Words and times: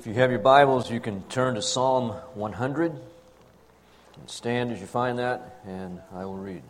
If 0.00 0.06
you 0.06 0.14
have 0.14 0.30
your 0.30 0.40
Bibles, 0.40 0.90
you 0.90 0.98
can 0.98 1.22
turn 1.24 1.56
to 1.56 1.62
Psalm 1.62 2.12
100 2.32 2.92
and 2.92 3.02
stand 4.30 4.72
as 4.72 4.80
you 4.80 4.86
find 4.86 5.18
that, 5.18 5.60
and 5.66 6.00
I 6.14 6.24
will 6.24 6.38
read. 6.38 6.62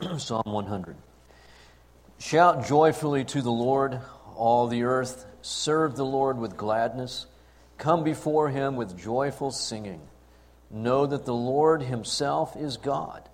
Psalm 0.18 0.42
100. 0.46 0.96
Shout 2.18 2.66
joyfully 2.66 3.24
to 3.26 3.40
the 3.40 3.52
Lord, 3.52 4.00
all 4.34 4.66
the 4.66 4.82
earth. 4.82 5.24
Serve 5.42 5.94
the 5.94 6.04
Lord 6.04 6.36
with 6.36 6.56
gladness. 6.56 7.26
Come 7.80 8.04
before 8.04 8.50
him 8.50 8.76
with 8.76 8.98
joyful 8.98 9.50
singing. 9.50 10.02
Know 10.70 11.06
that 11.06 11.24
the 11.24 11.32
Lord 11.32 11.82
himself 11.82 12.54
is 12.54 12.76
God. 12.76 13.26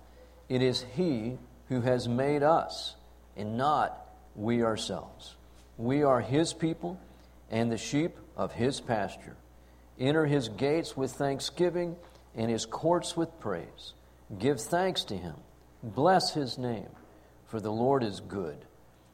It 0.47 0.61
is 0.61 0.85
he 0.95 1.37
who 1.67 1.81
has 1.81 2.07
made 2.07 2.43
us, 2.43 2.95
and 3.35 3.57
not 3.57 4.07
we 4.37 4.63
ourselves. 4.63 5.35
We 5.77 6.01
are 6.03 6.21
his 6.21 6.53
people 6.53 6.97
and 7.51 7.69
the 7.69 7.77
sheep 7.77 8.15
of 8.37 8.53
his 8.53 8.79
pasture. 8.79 9.35
Enter 9.99 10.25
his 10.25 10.47
gates 10.47 10.95
with 10.95 11.11
thanksgiving 11.11 11.97
and 12.33 12.49
his 12.49 12.65
courts 12.65 13.17
with 13.17 13.41
praise. 13.41 13.95
Give 14.39 14.61
thanks 14.61 15.03
to 15.05 15.17
him. 15.17 15.35
Bless 15.83 16.33
his 16.33 16.57
name, 16.57 16.87
for 17.47 17.59
the 17.59 17.71
Lord 17.71 18.01
is 18.01 18.21
good. 18.21 18.59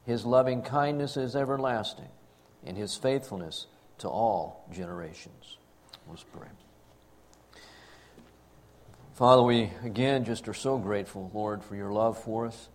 His 0.05 0.25
loving 0.25 0.61
kindness 0.61 1.17
is 1.17 1.35
everlasting, 1.35 2.09
and 2.63 2.77
his 2.77 2.95
faithfulness 2.95 3.65
to 4.03 4.09
all 4.09 4.65
generations. 4.69 5.57
Let's 6.09 6.23
pray. 6.23 6.47
Father, 9.13 9.41
we 9.41 9.71
again 9.85 10.25
just 10.25 10.49
are 10.49 10.53
so 10.53 10.77
grateful, 10.77 11.31
Lord, 11.33 11.63
for 11.63 11.77
your 11.77 11.89
love 11.89 12.21
for 12.21 12.45
us, 12.45 12.67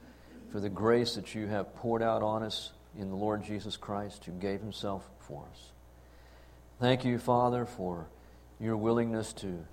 for 0.51 0.59
the 0.59 0.71
grace 0.71 1.17
that 1.17 1.35
you 1.35 1.47
have 1.47 1.75
poured 1.75 2.03
out 2.03 2.23
on 2.23 2.43
us 2.43 2.73
in 2.99 3.11
the 3.11 3.17
Lord 3.17 3.45
Jesus 3.45 3.77
Christ, 3.77 4.25
who 4.25 4.33
gave 4.33 4.61
himself 4.61 5.07
for 5.19 5.45
us. 5.51 5.73
Thank 6.81 7.05
you, 7.05 7.19
Father, 7.19 7.67
for 7.67 8.09
your 8.59 8.79
willingness 8.79 9.35
to 9.35 9.67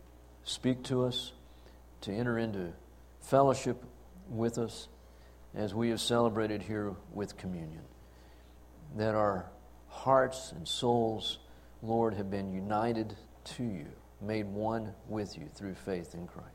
speak 0.44 0.84
to 0.84 1.06
us, 1.06 1.32
to 2.02 2.12
enter 2.12 2.38
into 2.38 2.74
fellowship 3.22 3.82
with 4.28 4.58
us 4.58 4.90
as 5.54 5.74
we 5.74 5.88
have 5.92 6.02
celebrated 6.02 6.64
here 6.64 6.96
with 7.14 7.38
communion. 7.38 7.84
That 8.98 9.16
our 9.16 9.46
hearts 9.88 10.52
and 10.52 10.68
souls, 10.68 11.40
Lord, 11.88 12.16
have 12.16 12.32
been 12.32 12.52
united 12.52 13.16
to 13.44 13.64
you, 13.64 13.86
made 14.20 14.48
one 14.48 14.94
with 15.08 15.38
you 15.38 15.46
through 15.54 15.76
faith 15.76 16.16
in 16.16 16.26
Christ. 16.26 16.50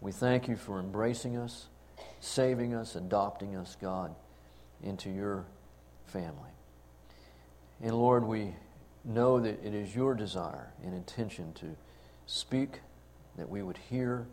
We 0.00 0.12
thank 0.12 0.46
you 0.46 0.56
for 0.56 0.78
embracing 0.78 1.38
us, 1.38 1.68
saving 2.20 2.74
us, 2.74 2.96
adopting 2.96 3.56
us, 3.56 3.76
God, 3.80 4.14
into 4.82 5.10
your 5.10 5.46
family. 6.04 6.50
And 7.80 7.92
Lord, 7.92 8.24
we 8.24 8.54
know 9.04 9.40
that 9.40 9.64
it 9.64 9.74
is 9.74 9.94
your 9.94 10.14
desire 10.14 10.72
and 10.84 10.94
intention 10.94 11.54
to 11.54 11.74
speak, 12.26 12.80
that 13.36 13.48
we 13.48 13.62
would 13.62 13.78
hear, 13.78 14.26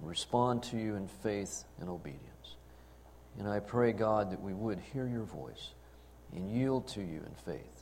respond 0.00 0.62
to 0.64 0.76
you 0.76 0.94
in 0.94 1.08
faith 1.08 1.64
and 1.80 1.88
obedience. 1.88 2.22
And 3.36 3.48
I 3.48 3.58
pray, 3.58 3.92
God, 3.92 4.30
that 4.30 4.40
we 4.40 4.54
would 4.54 4.78
hear 4.92 5.08
your 5.08 5.24
voice 5.24 5.70
and 6.32 6.48
yield 6.50 6.86
to 6.88 7.00
you 7.00 7.20
in 7.26 7.34
faith 7.44 7.77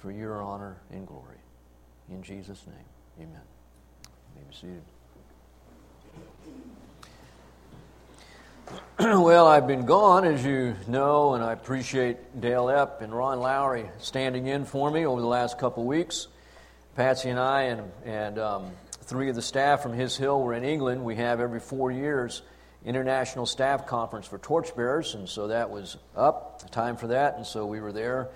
for 0.00 0.10
your 0.10 0.42
honor 0.42 0.78
and 0.90 1.06
glory. 1.06 1.38
In 2.10 2.22
Jesus' 2.22 2.64
name, 2.66 3.28
amen. 3.28 3.42
You 4.04 4.10
may 4.36 4.42
be 4.48 4.54
seated. 4.54 4.82
well, 8.98 9.46
I've 9.46 9.66
been 9.66 9.86
gone, 9.86 10.24
as 10.24 10.44
you 10.44 10.74
know, 10.86 11.34
and 11.34 11.42
I 11.42 11.52
appreciate 11.52 12.40
Dale 12.40 12.66
Epp 12.66 13.00
and 13.00 13.12
Ron 13.14 13.40
Lowry 13.40 13.88
standing 13.98 14.46
in 14.46 14.64
for 14.64 14.90
me 14.90 15.06
over 15.06 15.20
the 15.20 15.26
last 15.26 15.58
couple 15.58 15.84
weeks. 15.84 16.28
Patsy 16.96 17.30
and 17.30 17.38
I 17.38 17.62
and, 17.62 17.92
and 18.04 18.38
um, 18.38 18.70
three 19.02 19.28
of 19.28 19.36
the 19.36 19.42
staff 19.42 19.82
from 19.82 19.92
His 19.92 20.16
Hill 20.16 20.42
were 20.42 20.54
in 20.54 20.64
England. 20.64 21.04
We 21.04 21.16
have 21.16 21.40
every 21.40 21.60
four 21.60 21.90
years 21.90 22.42
international 22.84 23.46
staff 23.46 23.86
conference 23.86 24.26
for 24.26 24.38
torchbearers, 24.38 25.14
and 25.14 25.28
so 25.28 25.48
that 25.48 25.70
was 25.70 25.96
up, 26.16 26.70
time 26.70 26.96
for 26.96 27.08
that, 27.08 27.36
and 27.36 27.46
so 27.46 27.66
we 27.66 27.80
were 27.80 27.92
there. 27.92 28.28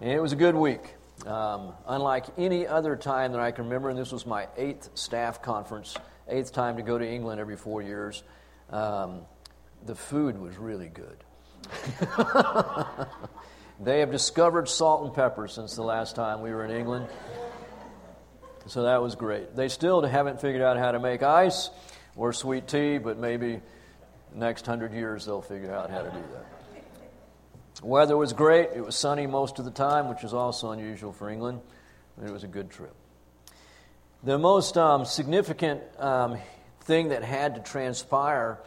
And 0.00 0.10
it 0.10 0.20
was 0.20 0.32
a 0.32 0.36
good 0.36 0.54
week. 0.54 0.94
Um, 1.26 1.74
unlike 1.86 2.24
any 2.38 2.66
other 2.66 2.96
time 2.96 3.32
that 3.32 3.40
I 3.40 3.50
can 3.50 3.64
remember, 3.64 3.90
and 3.90 3.98
this 3.98 4.12
was 4.12 4.24
my 4.24 4.48
eighth 4.56 4.88
staff 4.94 5.42
conference, 5.42 5.94
eighth 6.26 6.52
time 6.52 6.78
to 6.78 6.82
go 6.82 6.96
to 6.96 7.06
England 7.06 7.38
every 7.38 7.56
four 7.56 7.82
years, 7.82 8.22
um, 8.70 9.20
the 9.84 9.94
food 9.94 10.40
was 10.40 10.56
really 10.56 10.88
good. 10.88 11.18
they 13.80 14.00
have 14.00 14.10
discovered 14.10 14.70
salt 14.70 15.04
and 15.04 15.14
pepper 15.14 15.46
since 15.46 15.76
the 15.76 15.82
last 15.82 16.16
time 16.16 16.40
we 16.40 16.50
were 16.50 16.64
in 16.64 16.70
England. 16.70 17.06
So 18.66 18.84
that 18.84 19.02
was 19.02 19.14
great. 19.16 19.54
They 19.54 19.68
still 19.68 20.00
haven't 20.02 20.40
figured 20.40 20.62
out 20.62 20.78
how 20.78 20.92
to 20.92 20.98
make 20.98 21.22
ice 21.22 21.68
or 22.16 22.32
sweet 22.32 22.68
tea, 22.68 22.96
but 22.96 23.18
maybe 23.18 23.60
next 24.34 24.64
hundred 24.64 24.94
years 24.94 25.26
they'll 25.26 25.42
figure 25.42 25.74
out 25.74 25.90
how 25.90 26.02
to 26.02 26.10
do 26.10 26.22
that. 26.32 26.59
Weather 27.82 28.16
was 28.16 28.34
great. 28.34 28.70
It 28.74 28.84
was 28.84 28.94
sunny 28.94 29.26
most 29.26 29.58
of 29.58 29.64
the 29.64 29.70
time, 29.70 30.08
which 30.08 30.22
is 30.22 30.34
also 30.34 30.70
unusual 30.70 31.12
for 31.12 31.30
England. 31.30 31.60
It 32.22 32.30
was 32.30 32.44
a 32.44 32.48
good 32.48 32.70
trip. 32.70 32.94
The 34.22 34.38
most 34.38 34.76
um, 34.76 35.06
significant 35.06 35.80
um, 35.98 36.36
thing 36.82 37.08
that 37.08 37.24
had 37.24 37.54
to 37.54 37.62
transpire 37.62 38.58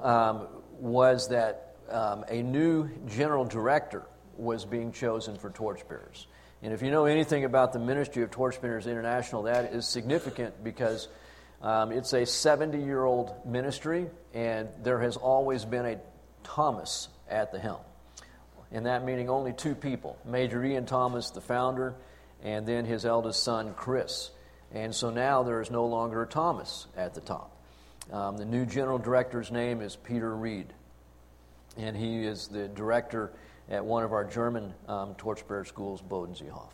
um, 0.00 0.46
was 0.78 1.28
that 1.28 1.76
um, 1.90 2.24
a 2.28 2.42
new 2.42 2.88
general 3.08 3.44
director 3.44 4.04
was 4.36 4.64
being 4.64 4.92
chosen 4.92 5.36
for 5.36 5.50
Torchbearers. 5.50 6.28
And 6.62 6.72
if 6.72 6.80
you 6.80 6.92
know 6.92 7.06
anything 7.06 7.44
about 7.44 7.72
the 7.72 7.80
ministry 7.80 8.22
of 8.22 8.30
Torchbearers 8.30 8.86
International, 8.86 9.42
that 9.42 9.72
is 9.74 9.86
significant 9.86 10.62
because 10.62 11.08
um, 11.60 11.90
it's 11.90 12.12
a 12.12 12.24
70 12.24 12.78
year 12.78 13.04
old 13.04 13.34
ministry, 13.44 14.06
and 14.32 14.68
there 14.82 15.00
has 15.00 15.16
always 15.16 15.64
been 15.64 15.86
a 15.86 15.98
Thomas 16.44 17.08
at 17.28 17.50
the 17.50 17.58
helm. 17.58 17.80
And 18.74 18.86
that 18.86 19.04
meaning 19.04 19.30
only 19.30 19.52
two 19.52 19.76
people 19.76 20.18
Major 20.26 20.62
Ian 20.62 20.84
Thomas, 20.84 21.30
the 21.30 21.40
founder, 21.40 21.94
and 22.42 22.66
then 22.66 22.84
his 22.84 23.06
eldest 23.06 23.42
son, 23.42 23.72
Chris. 23.74 24.30
And 24.72 24.92
so 24.92 25.10
now 25.10 25.44
there 25.44 25.60
is 25.60 25.70
no 25.70 25.86
longer 25.86 26.22
a 26.22 26.26
Thomas 26.26 26.88
at 26.96 27.14
the 27.14 27.20
top. 27.20 27.56
Um, 28.12 28.36
the 28.36 28.44
new 28.44 28.66
general 28.66 28.98
director's 28.98 29.52
name 29.52 29.80
is 29.80 29.94
Peter 29.94 30.34
Reed, 30.34 30.66
and 31.76 31.96
he 31.96 32.24
is 32.24 32.48
the 32.48 32.66
director 32.66 33.32
at 33.70 33.84
one 33.84 34.02
of 34.02 34.12
our 34.12 34.24
German 34.24 34.74
um, 34.88 35.14
torchbearer 35.14 35.64
schools, 35.64 36.02
Bodenseehof. 36.02 36.68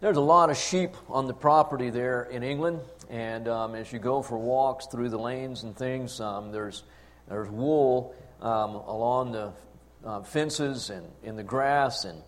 There's 0.00 0.16
a 0.16 0.22
lot 0.22 0.48
of 0.48 0.56
sheep 0.56 0.96
on 1.10 1.26
the 1.26 1.34
property 1.34 1.90
there 1.90 2.22
in 2.22 2.42
England, 2.42 2.80
and 3.10 3.46
um, 3.46 3.74
as 3.74 3.92
you 3.92 3.98
go 3.98 4.22
for 4.22 4.38
walks 4.38 4.86
through 4.86 5.10
the 5.10 5.18
lanes 5.18 5.62
and 5.62 5.76
things, 5.76 6.20
um, 6.22 6.50
there's, 6.50 6.84
there's 7.28 7.50
wool 7.50 8.14
um, 8.40 8.76
along 8.76 9.32
the 9.32 9.52
uh, 10.04 10.22
fences 10.22 10.90
and 10.90 11.06
in 11.22 11.36
the 11.36 11.42
grass. 11.42 12.04
And, 12.04 12.22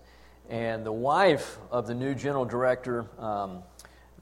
and 0.49 0.85
the 0.85 0.93
wife 0.93 1.59
of 1.71 1.87
the 1.87 1.95
new 1.95 2.15
general 2.15 2.45
director, 2.45 3.07
um, 3.19 3.63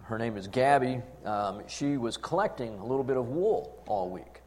her 0.02 0.18
name 0.18 0.36
is 0.36 0.46
Gabby, 0.46 1.00
um, 1.24 1.62
she 1.68 1.96
was 1.96 2.16
collecting 2.16 2.78
a 2.78 2.84
little 2.84 3.04
bit 3.04 3.16
of 3.16 3.28
wool 3.28 3.82
all 3.86 4.10
week. 4.10 4.40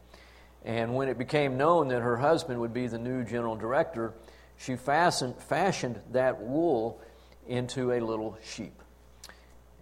And 0.65 0.95
when 0.95 1.09
it 1.09 1.17
became 1.17 1.57
known 1.57 1.89
that 1.89 2.01
her 2.01 2.17
husband 2.17 2.59
would 2.59 2.73
be 2.73 2.87
the 2.87 2.97
new 2.97 3.23
general 3.23 3.55
director, 3.55 4.13
she 4.57 4.75
fastened, 4.75 5.35
fashioned 5.37 5.99
that 6.11 6.41
wool 6.41 7.01
into 7.47 7.91
a 7.91 7.99
little 7.99 8.37
sheep. 8.43 8.81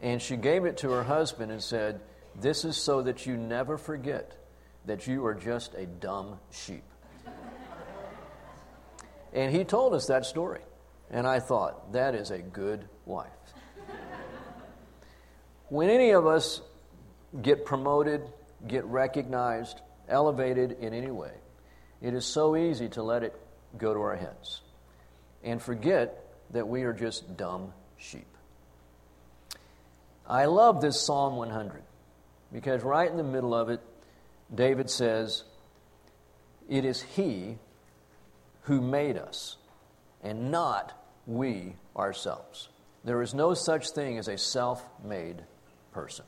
And 0.01 0.21
she 0.21 0.37
gave 0.37 0.65
it 0.65 0.77
to 0.77 0.89
her 0.89 1.03
husband 1.03 1.51
and 1.51 1.61
said, 1.61 2.01
This 2.39 2.65
is 2.65 2.77
so 2.77 3.03
that 3.03 3.27
you 3.27 3.37
never 3.37 3.77
forget 3.77 4.35
that 4.85 5.05
you 5.05 5.23
are 5.25 5.35
just 5.35 5.75
a 5.75 5.85
dumb 5.85 6.39
sheep. 6.51 6.83
And 9.33 9.53
he 9.53 9.63
told 9.63 9.93
us 9.93 10.07
that 10.07 10.25
story. 10.25 10.61
And 11.09 11.27
I 11.27 11.39
thought, 11.39 11.93
that 11.93 12.15
is 12.15 12.31
a 12.31 12.39
good 12.39 12.87
wife. 13.05 13.27
when 15.69 15.89
any 15.89 16.11
of 16.11 16.25
us 16.25 16.61
get 17.41 17.65
promoted, 17.65 18.21
get 18.67 18.85
recognized, 18.85 19.81
elevated 20.07 20.77
in 20.79 20.93
any 20.93 21.11
way, 21.11 21.33
it 22.01 22.13
is 22.13 22.25
so 22.25 22.55
easy 22.55 22.89
to 22.89 23.03
let 23.03 23.23
it 23.23 23.39
go 23.77 23.93
to 23.93 23.99
our 23.99 24.15
heads 24.15 24.61
and 25.43 25.61
forget 25.61 26.23
that 26.51 26.67
we 26.67 26.83
are 26.83 26.93
just 26.93 27.37
dumb 27.37 27.73
sheep. 27.97 28.27
I 30.27 30.45
love 30.45 30.81
this 30.81 30.99
Psalm 31.01 31.35
100 31.35 31.81
because 32.53 32.83
right 32.83 33.09
in 33.09 33.17
the 33.17 33.23
middle 33.23 33.53
of 33.53 33.69
it, 33.69 33.81
David 34.53 34.89
says, 34.89 35.43
It 36.69 36.85
is 36.85 37.01
He 37.01 37.57
who 38.61 38.81
made 38.81 39.17
us, 39.17 39.57
and 40.21 40.51
not 40.51 40.93
we 41.25 41.75
ourselves. 41.95 42.69
There 43.03 43.21
is 43.21 43.33
no 43.33 43.53
such 43.53 43.89
thing 43.91 44.17
as 44.17 44.27
a 44.27 44.37
self 44.37 44.83
made 45.03 45.41
person. 45.91 46.25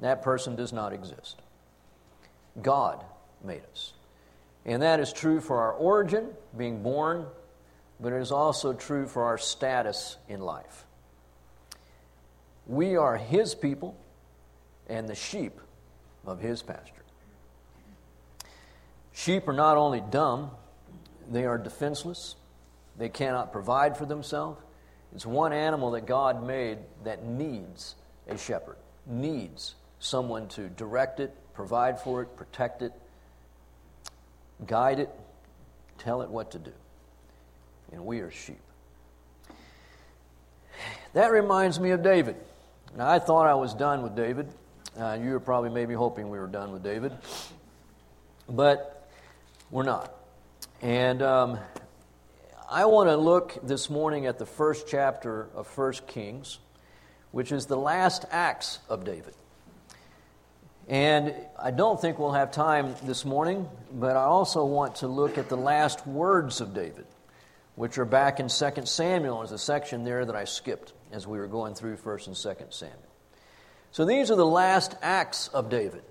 That 0.00 0.22
person 0.22 0.56
does 0.56 0.72
not 0.72 0.92
exist. 0.92 1.40
God 2.60 3.04
made 3.42 3.62
us. 3.72 3.92
And 4.64 4.82
that 4.82 5.00
is 5.00 5.12
true 5.12 5.40
for 5.40 5.60
our 5.60 5.72
origin, 5.72 6.30
being 6.56 6.82
born, 6.82 7.26
but 8.00 8.12
it 8.12 8.20
is 8.20 8.32
also 8.32 8.72
true 8.72 9.06
for 9.06 9.24
our 9.24 9.38
status 9.38 10.16
in 10.28 10.40
life. 10.40 10.84
We 12.66 12.96
are 12.96 13.16
His 13.16 13.54
people 13.54 13.96
and 14.88 15.08
the 15.08 15.14
sheep 15.14 15.60
of 16.26 16.40
His 16.40 16.62
pasture. 16.62 16.92
Sheep 19.12 19.46
are 19.46 19.52
not 19.52 19.76
only 19.76 20.02
dumb, 20.10 20.50
they 21.30 21.44
are 21.44 21.58
defenseless. 21.58 22.36
They 22.96 23.08
cannot 23.08 23.52
provide 23.52 23.96
for 23.96 24.06
themselves. 24.06 24.60
It's 25.14 25.26
one 25.26 25.52
animal 25.52 25.92
that 25.92 26.06
God 26.06 26.44
made 26.44 26.78
that 27.04 27.24
needs 27.24 27.94
a 28.28 28.36
shepherd, 28.36 28.76
needs 29.06 29.74
someone 29.98 30.48
to 30.48 30.68
direct 30.68 31.20
it, 31.20 31.32
provide 31.54 32.00
for 32.00 32.22
it, 32.22 32.36
protect 32.36 32.82
it, 32.82 32.92
guide 34.66 34.98
it, 34.98 35.10
tell 35.98 36.22
it 36.22 36.30
what 36.30 36.50
to 36.52 36.58
do. 36.58 36.72
And 37.92 38.04
we 38.04 38.20
are 38.20 38.30
sheep. 38.30 38.60
That 41.12 41.30
reminds 41.30 41.78
me 41.78 41.90
of 41.90 42.02
David. 42.02 42.36
Now, 42.96 43.08
I 43.08 43.20
thought 43.20 43.46
I 43.46 43.54
was 43.54 43.72
done 43.74 44.02
with 44.02 44.16
David. 44.16 44.48
Uh, 44.98 45.18
you 45.20 45.30
were 45.30 45.40
probably 45.40 45.70
maybe 45.70 45.94
hoping 45.94 46.28
we 46.28 46.38
were 46.38 46.48
done 46.48 46.72
with 46.72 46.82
David. 46.82 47.12
But 48.48 49.08
we're 49.70 49.84
not. 49.84 50.12
And 50.84 51.22
um, 51.22 51.58
I 52.70 52.84
want 52.84 53.08
to 53.08 53.16
look 53.16 53.56
this 53.66 53.88
morning 53.88 54.26
at 54.26 54.38
the 54.38 54.44
first 54.44 54.86
chapter 54.86 55.48
of 55.54 55.66
First 55.66 56.06
Kings, 56.06 56.58
which 57.30 57.52
is 57.52 57.64
the 57.64 57.78
last 57.78 58.26
acts 58.30 58.80
of 58.90 59.02
David. 59.02 59.32
And 60.86 61.34
I 61.58 61.70
don't 61.70 61.98
think 61.98 62.18
we'll 62.18 62.32
have 62.32 62.50
time 62.50 62.96
this 63.04 63.24
morning, 63.24 63.66
but 63.94 64.14
I 64.14 64.24
also 64.24 64.66
want 64.66 64.96
to 64.96 65.08
look 65.08 65.38
at 65.38 65.48
the 65.48 65.56
last 65.56 66.06
words 66.06 66.60
of 66.60 66.74
David, 66.74 67.06
which 67.76 67.96
are 67.96 68.04
back 68.04 68.38
in 68.38 68.48
2 68.48 68.84
Samuel. 68.84 69.38
There's 69.38 69.52
a 69.52 69.58
section 69.58 70.04
there 70.04 70.26
that 70.26 70.36
I 70.36 70.44
skipped 70.44 70.92
as 71.12 71.26
we 71.26 71.38
were 71.38 71.46
going 71.46 71.74
through 71.74 71.96
1st 71.96 72.26
and 72.26 72.36
2nd 72.36 72.74
Samuel. 72.74 72.98
So 73.90 74.04
these 74.04 74.30
are 74.30 74.36
the 74.36 74.44
last 74.44 74.96
acts 75.00 75.48
of 75.48 75.70
David. 75.70 76.02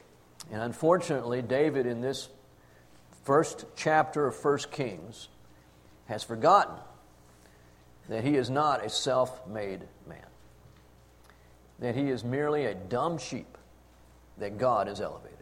And 0.51 0.63
unfortunately, 0.63 1.43
David, 1.43 1.85
in 1.85 2.01
this 2.01 2.27
first 3.23 3.65
chapter 3.75 4.27
of 4.27 4.43
1 4.43 4.57
Kings, 4.71 5.29
has 6.05 6.23
forgotten 6.23 6.75
that 8.09 8.23
he 8.23 8.35
is 8.35 8.49
not 8.49 8.85
a 8.85 8.89
self 8.89 9.47
made 9.47 9.81
man, 10.07 10.25
that 11.79 11.95
he 11.95 12.09
is 12.09 12.23
merely 12.23 12.65
a 12.65 12.75
dumb 12.75 13.17
sheep 13.17 13.57
that 14.37 14.57
God 14.57 14.87
has 14.87 14.99
elevated. 14.99 15.33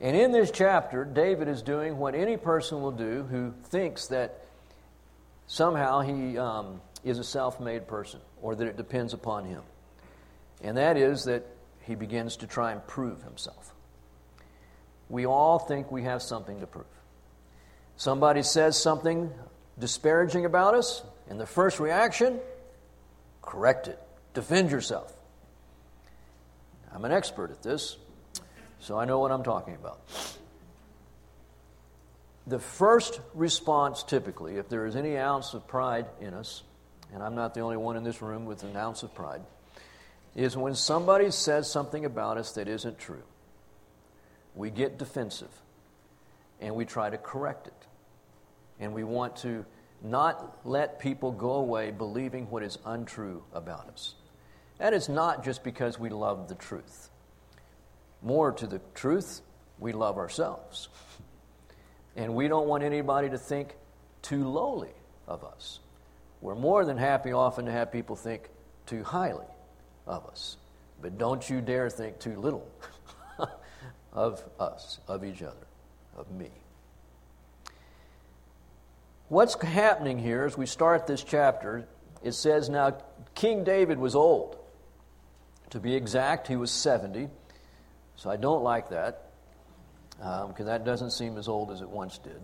And 0.00 0.16
in 0.16 0.30
this 0.30 0.50
chapter, 0.50 1.04
David 1.04 1.48
is 1.48 1.62
doing 1.62 1.96
what 1.98 2.14
any 2.14 2.36
person 2.36 2.82
will 2.82 2.92
do 2.92 3.24
who 3.30 3.54
thinks 3.64 4.08
that 4.08 4.44
somehow 5.46 6.00
he 6.00 6.36
um, 6.38 6.80
is 7.02 7.18
a 7.18 7.24
self 7.24 7.60
made 7.60 7.88
person 7.88 8.20
or 8.42 8.54
that 8.54 8.66
it 8.66 8.76
depends 8.76 9.14
upon 9.14 9.46
him. 9.46 9.62
And 10.62 10.76
that 10.76 10.96
is 10.96 11.24
that 11.24 11.46
he 11.82 11.94
begins 11.94 12.36
to 12.38 12.46
try 12.46 12.72
and 12.72 12.86
prove 12.86 13.22
himself. 13.22 13.72
We 15.08 15.26
all 15.26 15.58
think 15.58 15.90
we 15.90 16.02
have 16.02 16.22
something 16.22 16.60
to 16.60 16.66
prove. 16.66 16.84
Somebody 17.96 18.42
says 18.42 18.80
something 18.80 19.30
disparaging 19.78 20.44
about 20.44 20.74
us, 20.74 21.02
and 21.28 21.40
the 21.40 21.46
first 21.46 21.80
reaction, 21.80 22.40
correct 23.42 23.88
it, 23.88 23.98
defend 24.34 24.70
yourself. 24.70 25.12
I'm 26.92 27.04
an 27.04 27.12
expert 27.12 27.50
at 27.50 27.62
this, 27.62 27.96
so 28.80 28.98
I 28.98 29.04
know 29.04 29.18
what 29.18 29.30
I'm 29.30 29.42
talking 29.42 29.74
about. 29.74 30.00
The 32.46 32.58
first 32.58 33.20
response, 33.34 34.02
typically, 34.02 34.56
if 34.56 34.68
there 34.68 34.86
is 34.86 34.94
any 34.94 35.16
ounce 35.16 35.52
of 35.52 35.66
pride 35.66 36.06
in 36.20 36.32
us, 36.32 36.62
and 37.12 37.22
I'm 37.22 37.34
not 37.34 37.54
the 37.54 37.60
only 37.60 37.76
one 37.76 37.96
in 37.96 38.04
this 38.04 38.22
room 38.22 38.46
with 38.46 38.62
an 38.62 38.76
ounce 38.76 39.02
of 39.02 39.14
pride, 39.14 39.42
is 40.34 40.56
when 40.56 40.74
somebody 40.74 41.30
says 41.30 41.70
something 41.70 42.04
about 42.04 42.36
us 42.38 42.52
that 42.52 42.68
isn't 42.68 42.98
true. 42.98 43.22
We 44.56 44.70
get 44.70 44.98
defensive 44.98 45.50
and 46.60 46.74
we 46.74 46.84
try 46.84 47.10
to 47.10 47.18
correct 47.18 47.68
it. 47.68 47.86
And 48.80 48.92
we 48.92 49.04
want 49.04 49.36
to 49.36 49.64
not 50.02 50.58
let 50.64 50.98
people 50.98 51.30
go 51.30 51.52
away 51.52 51.90
believing 51.90 52.50
what 52.50 52.62
is 52.62 52.78
untrue 52.84 53.42
about 53.52 53.88
us. 53.88 54.14
That 54.78 54.92
is 54.92 55.08
not 55.08 55.44
just 55.44 55.62
because 55.62 55.98
we 55.98 56.08
love 56.08 56.48
the 56.48 56.54
truth. 56.54 57.10
More 58.22 58.52
to 58.52 58.66
the 58.66 58.80
truth, 58.94 59.40
we 59.78 59.92
love 59.92 60.16
ourselves. 60.16 60.88
And 62.16 62.34
we 62.34 62.48
don't 62.48 62.66
want 62.66 62.82
anybody 62.82 63.28
to 63.30 63.38
think 63.38 63.76
too 64.22 64.48
lowly 64.48 64.92
of 65.28 65.44
us. 65.44 65.80
We're 66.40 66.54
more 66.54 66.84
than 66.84 66.96
happy 66.96 67.32
often 67.32 67.66
to 67.66 67.72
have 67.72 67.92
people 67.92 68.16
think 68.16 68.48
too 68.86 69.02
highly 69.02 69.46
of 70.06 70.26
us. 70.26 70.56
But 71.00 71.18
don't 71.18 71.48
you 71.48 71.60
dare 71.60 71.90
think 71.90 72.18
too 72.18 72.36
little 72.36 72.66
of 74.16 74.42
us, 74.58 74.98
of 75.06 75.24
each 75.24 75.42
other, 75.42 75.66
of 76.16 76.30
me. 76.32 76.50
What's 79.28 79.60
happening 79.60 80.18
here 80.18 80.44
as 80.44 80.56
we 80.56 80.66
start 80.66 81.06
this 81.06 81.22
chapter, 81.22 81.86
it 82.22 82.32
says, 82.32 82.68
Now 82.68 82.96
King 83.34 83.62
David 83.62 83.98
was 83.98 84.14
old. 84.16 84.56
To 85.70 85.80
be 85.80 85.94
exact, 85.94 86.48
he 86.48 86.56
was 86.56 86.70
70. 86.70 87.28
So 88.16 88.30
I 88.30 88.36
don't 88.36 88.62
like 88.62 88.90
that, 88.90 89.30
because 90.16 90.60
um, 90.60 90.66
that 90.66 90.84
doesn't 90.84 91.10
seem 91.10 91.36
as 91.36 91.48
old 91.48 91.70
as 91.70 91.82
it 91.82 91.88
once 91.88 92.18
did. 92.18 92.40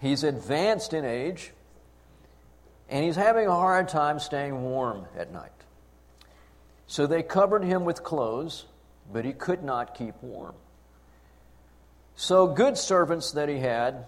He's 0.00 0.24
advanced 0.24 0.92
in 0.92 1.04
age, 1.04 1.52
and 2.90 3.04
he's 3.04 3.16
having 3.16 3.46
a 3.46 3.54
hard 3.54 3.88
time 3.88 4.18
staying 4.18 4.62
warm 4.62 5.06
at 5.16 5.32
night. 5.32 5.50
So 6.86 7.06
they 7.06 7.22
covered 7.22 7.64
him 7.64 7.86
with 7.86 8.02
clothes, 8.02 8.66
but 9.12 9.24
he 9.24 9.32
could 9.32 9.62
not 9.62 9.94
keep 9.94 10.14
warm. 10.22 10.54
So, 12.16 12.46
good 12.46 12.78
servants 12.78 13.32
that 13.32 13.48
he 13.48 13.58
had 13.58 14.06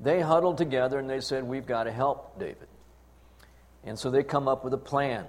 they 0.00 0.20
huddled 0.20 0.58
together 0.58 0.98
and 0.98 1.08
they 1.08 1.20
said, 1.20 1.44
We've 1.44 1.66
got 1.66 1.84
to 1.84 1.92
help 1.92 2.38
David. 2.38 2.68
And 3.84 3.98
so 3.98 4.10
they 4.10 4.22
come 4.22 4.48
up 4.48 4.64
with 4.64 4.74
a 4.74 4.78
plan. 4.78 5.26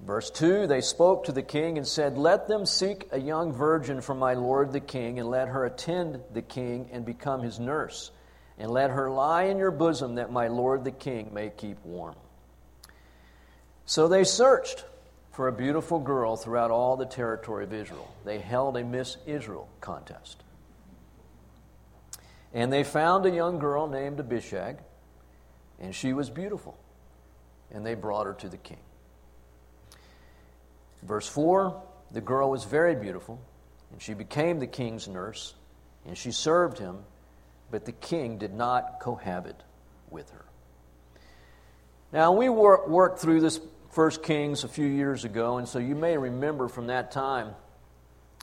Verse 0.00 0.30
2 0.30 0.66
They 0.66 0.80
spoke 0.80 1.24
to 1.24 1.32
the 1.32 1.42
king 1.42 1.78
and 1.78 1.86
said, 1.86 2.18
Let 2.18 2.48
them 2.48 2.66
seek 2.66 3.08
a 3.12 3.20
young 3.20 3.52
virgin 3.52 4.00
for 4.00 4.14
my 4.14 4.34
lord 4.34 4.72
the 4.72 4.80
king, 4.80 5.18
and 5.18 5.28
let 5.28 5.48
her 5.48 5.64
attend 5.64 6.20
the 6.32 6.42
king 6.42 6.88
and 6.92 7.04
become 7.04 7.42
his 7.42 7.60
nurse. 7.60 8.10
And 8.58 8.70
let 8.70 8.90
her 8.90 9.10
lie 9.10 9.44
in 9.44 9.58
your 9.58 9.70
bosom 9.70 10.14
that 10.14 10.32
my 10.32 10.48
lord 10.48 10.84
the 10.84 10.90
king 10.90 11.32
may 11.32 11.50
keep 11.50 11.84
warm. 11.84 12.16
So 13.84 14.08
they 14.08 14.24
searched 14.24 14.84
for 15.36 15.48
a 15.48 15.52
beautiful 15.52 15.98
girl 15.98 16.34
throughout 16.34 16.70
all 16.70 16.96
the 16.96 17.04
territory 17.04 17.64
of 17.64 17.72
Israel. 17.74 18.10
They 18.24 18.38
held 18.38 18.74
a 18.78 18.82
Miss 18.82 19.18
Israel 19.26 19.68
contest. 19.82 20.42
And 22.54 22.72
they 22.72 22.82
found 22.84 23.26
a 23.26 23.30
young 23.30 23.58
girl 23.58 23.86
named 23.86 24.18
Abishag, 24.18 24.78
and 25.78 25.94
she 25.94 26.14
was 26.14 26.30
beautiful. 26.30 26.78
And 27.70 27.84
they 27.84 27.92
brought 27.92 28.24
her 28.24 28.32
to 28.32 28.48
the 28.48 28.56
king. 28.56 28.78
Verse 31.02 31.28
4 31.28 31.82
The 32.12 32.22
girl 32.22 32.50
was 32.50 32.64
very 32.64 32.94
beautiful, 32.94 33.38
and 33.92 34.00
she 34.00 34.14
became 34.14 34.58
the 34.58 34.66
king's 34.66 35.06
nurse, 35.06 35.52
and 36.06 36.16
she 36.16 36.32
served 36.32 36.78
him, 36.78 36.96
but 37.70 37.84
the 37.84 37.92
king 37.92 38.38
did 38.38 38.54
not 38.54 39.00
cohabit 39.00 39.62
with 40.08 40.30
her. 40.30 40.46
Now, 42.10 42.32
we 42.32 42.48
work 42.48 43.18
through 43.18 43.42
this 43.42 43.60
First 43.90 44.22
Kings 44.22 44.64
a 44.64 44.68
few 44.68 44.86
years 44.86 45.24
ago, 45.24 45.58
and 45.58 45.68
so 45.68 45.78
you 45.78 45.94
may 45.94 46.16
remember 46.16 46.68
from 46.68 46.88
that 46.88 47.12
time 47.12 47.54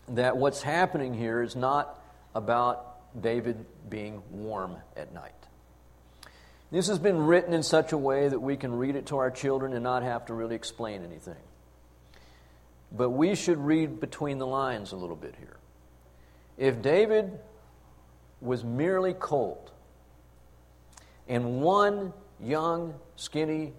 that 0.10 0.38
what's 0.38 0.62
happening 0.62 1.14
here 1.14 1.42
is 1.42 1.56
not 1.56 2.00
about 2.34 3.22
David 3.22 3.66
being 3.90 4.22
warm 4.32 4.78
at 4.98 5.14
night. 5.14 5.32
This 6.72 6.88
has 6.88 6.98
been 6.98 7.20
written 7.20 7.54
in 7.54 7.62
such 7.62 7.92
a 7.92 7.98
way 7.98 8.28
that 8.28 8.40
we 8.40 8.58
can 8.58 8.76
read 8.76 8.96
it 8.96 9.06
to 9.08 9.18
our 9.18 9.30
children 9.30 9.74
and 9.74 9.84
not 9.84 10.02
have 10.02 10.26
to 10.26 10.34
really 10.34 10.56
explain 10.56 11.04
anything. 11.04 11.36
But 12.92 13.12
we 13.12 13.36
should 13.36 13.60
read 13.60 14.00
between 14.00 14.40
the 14.40 14.48
lines 14.48 14.92
a 14.92 14.96
little 14.96 15.16
bit 15.16 15.36
here. 15.38 15.58
If 16.58 16.82
David 16.82 17.40
was 18.42 18.64
merely 18.64 19.14
cold, 19.14 19.72
and 21.28 21.62
one 21.62 22.14
young, 22.40 22.96
skinny, 23.16 23.74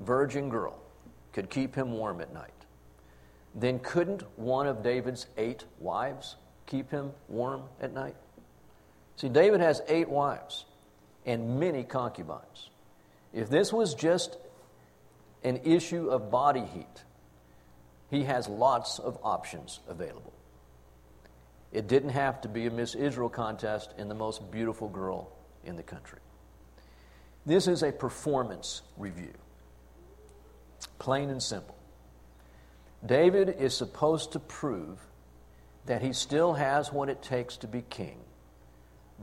virgin 0.00 0.48
girl 0.48 0.78
could 1.36 1.50
keep 1.50 1.74
him 1.74 1.92
warm 1.92 2.22
at 2.22 2.32
night, 2.32 2.64
then 3.54 3.78
couldn't 3.78 4.22
one 4.38 4.66
of 4.66 4.82
David's 4.82 5.26
eight 5.36 5.66
wives 5.78 6.36
keep 6.64 6.90
him 6.90 7.12
warm 7.28 7.64
at 7.78 7.92
night? 7.92 8.16
See, 9.16 9.28
David 9.28 9.60
has 9.60 9.82
eight 9.86 10.08
wives 10.08 10.64
and 11.26 11.60
many 11.60 11.84
concubines. 11.84 12.70
If 13.34 13.50
this 13.50 13.70
was 13.70 13.94
just 13.94 14.38
an 15.44 15.60
issue 15.62 16.08
of 16.08 16.30
body 16.30 16.64
heat, 16.72 17.04
he 18.10 18.24
has 18.24 18.48
lots 18.48 18.98
of 18.98 19.18
options 19.22 19.80
available. 19.88 20.32
It 21.70 21.86
didn't 21.86 22.10
have 22.10 22.40
to 22.40 22.48
be 22.48 22.64
a 22.64 22.70
Miss 22.70 22.94
Israel 22.94 23.28
contest 23.28 23.92
in 23.98 24.08
the 24.08 24.14
most 24.14 24.50
beautiful 24.50 24.88
girl 24.88 25.30
in 25.66 25.76
the 25.76 25.82
country. 25.82 26.20
This 27.44 27.68
is 27.68 27.82
a 27.82 27.92
performance 27.92 28.80
review, 28.96 29.34
plain 30.98 31.30
and 31.30 31.42
simple. 31.42 31.76
David 33.04 33.56
is 33.58 33.76
supposed 33.76 34.32
to 34.32 34.38
prove 34.38 34.98
that 35.86 36.02
he 36.02 36.12
still 36.12 36.54
has 36.54 36.92
what 36.92 37.08
it 37.08 37.22
takes 37.22 37.56
to 37.58 37.66
be 37.66 37.82
king 37.82 38.18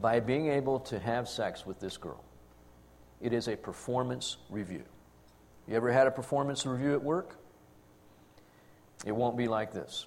by 0.02 0.20
being 0.20 0.50
able 0.50 0.80
to 0.80 1.00
have 1.00 1.28
sex 1.28 1.66
with 1.66 1.80
this 1.80 1.98
girl. 1.98 2.24
It 3.22 3.34
is 3.34 3.48
a 3.48 3.56
performance 3.56 4.38
review. 4.50 4.84
You 5.68 5.76
ever 5.76 5.92
had 5.92 6.08
a 6.08 6.12
performance 6.12 6.66
review 6.66 6.94
at 6.94 7.04
work? 7.04 7.38
It 9.06 9.12
won't 9.12 9.38
be 9.38 9.48
like 9.48 9.74
this. 9.74 10.06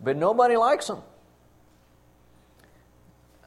but 0.00 0.16
nobody 0.16 0.56
likes 0.56 0.86
them. 0.88 1.02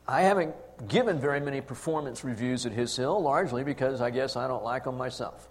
I 0.07 0.21
haven't 0.21 0.53
given 0.87 1.19
very 1.19 1.39
many 1.39 1.61
performance 1.61 2.23
reviews 2.23 2.65
at 2.65 2.71
His 2.71 2.95
Hill, 2.95 3.21
largely 3.21 3.63
because 3.63 4.01
I 4.01 4.11
guess 4.11 4.35
I 4.35 4.47
don't 4.47 4.63
like 4.63 4.83
them 4.83 4.97
myself. 4.97 5.47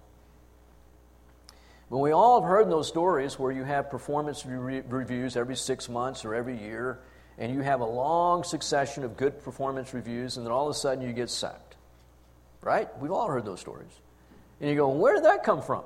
But 1.94 2.00
we 2.00 2.10
all 2.10 2.40
have 2.40 2.50
heard 2.50 2.68
those 2.68 2.88
stories 2.88 3.38
where 3.38 3.52
you 3.52 3.62
have 3.62 3.88
performance 3.88 4.44
re- 4.44 4.80
reviews 4.80 5.36
every 5.36 5.54
six 5.54 5.88
months 5.88 6.24
or 6.24 6.34
every 6.34 6.60
year, 6.60 6.98
and 7.38 7.54
you 7.54 7.60
have 7.60 7.82
a 7.82 7.86
long 7.86 8.42
succession 8.42 9.04
of 9.04 9.16
good 9.16 9.44
performance 9.44 9.94
reviews, 9.94 10.36
and 10.36 10.44
then 10.44 10.50
all 10.50 10.66
of 10.66 10.72
a 10.72 10.74
sudden 10.74 11.06
you 11.06 11.12
get 11.12 11.30
sacked. 11.30 11.76
Right? 12.62 12.88
We've 12.98 13.12
all 13.12 13.28
heard 13.28 13.44
those 13.44 13.60
stories. 13.60 13.92
And 14.60 14.68
you 14.68 14.74
go, 14.74 14.88
where 14.88 15.14
did 15.14 15.22
that 15.26 15.44
come 15.44 15.62
from? 15.62 15.84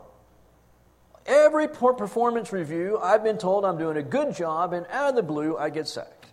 Every 1.26 1.68
performance 1.68 2.54
review, 2.54 2.98
I've 3.02 3.22
been 3.22 3.36
told 3.36 3.66
I'm 3.66 3.76
doing 3.76 3.98
a 3.98 4.02
good 4.02 4.34
job, 4.34 4.72
and 4.72 4.86
out 4.90 5.10
of 5.10 5.14
the 5.14 5.22
blue, 5.22 5.58
I 5.58 5.68
get 5.68 5.88
sacked. 5.88 6.24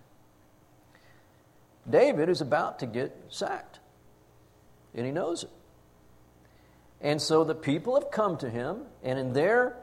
David 1.89 2.29
is 2.29 2.39
about 2.39 2.79
to 2.79 2.85
get 2.85 3.13
sacked, 3.27 3.79
and 4.93 5.05
he 5.05 5.11
knows 5.11 5.43
it. 5.43 5.49
And 7.01 7.21
so 7.21 7.43
the 7.43 7.55
people 7.55 7.95
have 7.95 8.11
come 8.11 8.37
to 8.37 8.49
him, 8.49 8.81
and 9.03 9.19
in 9.19 9.33
their 9.33 9.77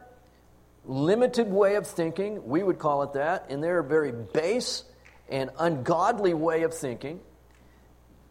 limited 0.85 1.49
way 1.49 1.77
of 1.77 1.87
thinking, 1.87 2.47
we 2.47 2.63
would 2.63 2.79
call 2.79 3.03
it 3.03 3.13
that, 3.13 3.47
in 3.51 3.61
their 3.61 3.83
very 3.83 4.13
base 4.13 4.85
and 5.29 5.51
ungodly 5.59 6.35
way 6.35 6.63
of 6.63 6.75
thinking, 6.75 7.21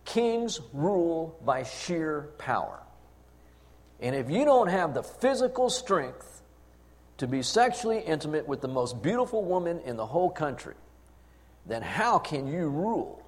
kings 0.03 0.59
rule 0.73 1.39
by 1.45 1.63
sheer 1.63 2.29
power. 2.37 2.81
And 3.99 4.15
if 4.15 4.29
you 4.29 4.45
don't 4.45 4.67
have 4.67 4.93
the 4.93 5.03
physical 5.03 5.69
strength 5.69 6.41
to 7.17 7.27
be 7.27 7.43
sexually 7.43 7.99
intimate 7.99 8.47
with 8.47 8.61
the 8.61 8.67
most 8.67 9.01
beautiful 9.01 9.43
woman 9.45 9.79
in 9.85 9.95
the 9.95 10.05
whole 10.07 10.29
country, 10.29 10.73
then 11.67 11.83
how 11.83 12.17
can 12.17 12.47
you 12.47 12.67
rule 12.67 13.23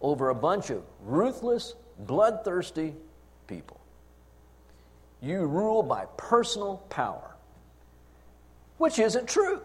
over 0.00 0.30
a 0.30 0.34
bunch 0.34 0.70
of 0.70 0.82
ruthless, 1.04 1.74
bloodthirsty 1.98 2.94
people? 3.46 3.81
You 5.22 5.46
rule 5.46 5.84
by 5.84 6.06
personal 6.16 6.78
power, 6.90 7.36
which 8.76 8.98
isn't 8.98 9.28
true. 9.28 9.62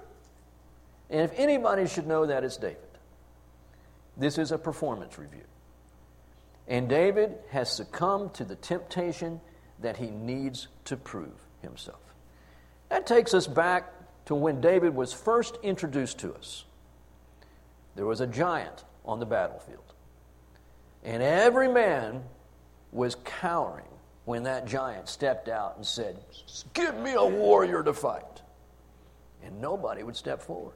And 1.09 1.21
if 1.21 1.31
anybody 1.37 1.87
should 1.87 2.05
know 2.05 2.27
that, 2.27 2.43
it's 2.43 2.57
David. 2.57 2.77
This 4.15 4.37
is 4.37 4.51
a 4.51 4.57
performance 4.57 5.17
review. 5.17 5.43
And 6.67 6.87
David 6.87 7.35
has 7.49 7.71
succumbed 7.71 8.35
to 8.35 8.43
the 8.43 8.55
temptation 8.55 9.41
that 9.79 9.97
he 9.97 10.11
needs 10.11 10.67
to 10.85 10.95
prove 10.95 11.41
himself. 11.61 12.01
That 12.89 13.07
takes 13.07 13.33
us 13.33 13.47
back 13.47 13.91
to 14.25 14.35
when 14.35 14.61
David 14.61 14.93
was 14.93 15.11
first 15.11 15.57
introduced 15.63 16.19
to 16.19 16.33
us. 16.35 16.65
There 17.95 18.05
was 18.05 18.21
a 18.21 18.27
giant 18.27 18.83
on 19.05 19.19
the 19.19 19.25
battlefield, 19.25 19.93
and 21.03 21.23
every 21.23 21.67
man 21.67 22.23
was 22.91 23.15
cowering 23.23 23.85
when 24.27 24.43
that 24.43 24.65
giant 24.65 25.07
stepped 25.07 25.47
out 25.47 25.77
and 25.77 25.85
said, 25.85 26.19
Give 26.73 26.93
me 26.99 27.13
a 27.13 27.23
warrior 27.23 27.81
to 27.81 27.93
fight. 27.93 28.41
And 29.41 29.61
nobody 29.61 30.03
would 30.03 30.17
step 30.17 30.41
forward. 30.41 30.75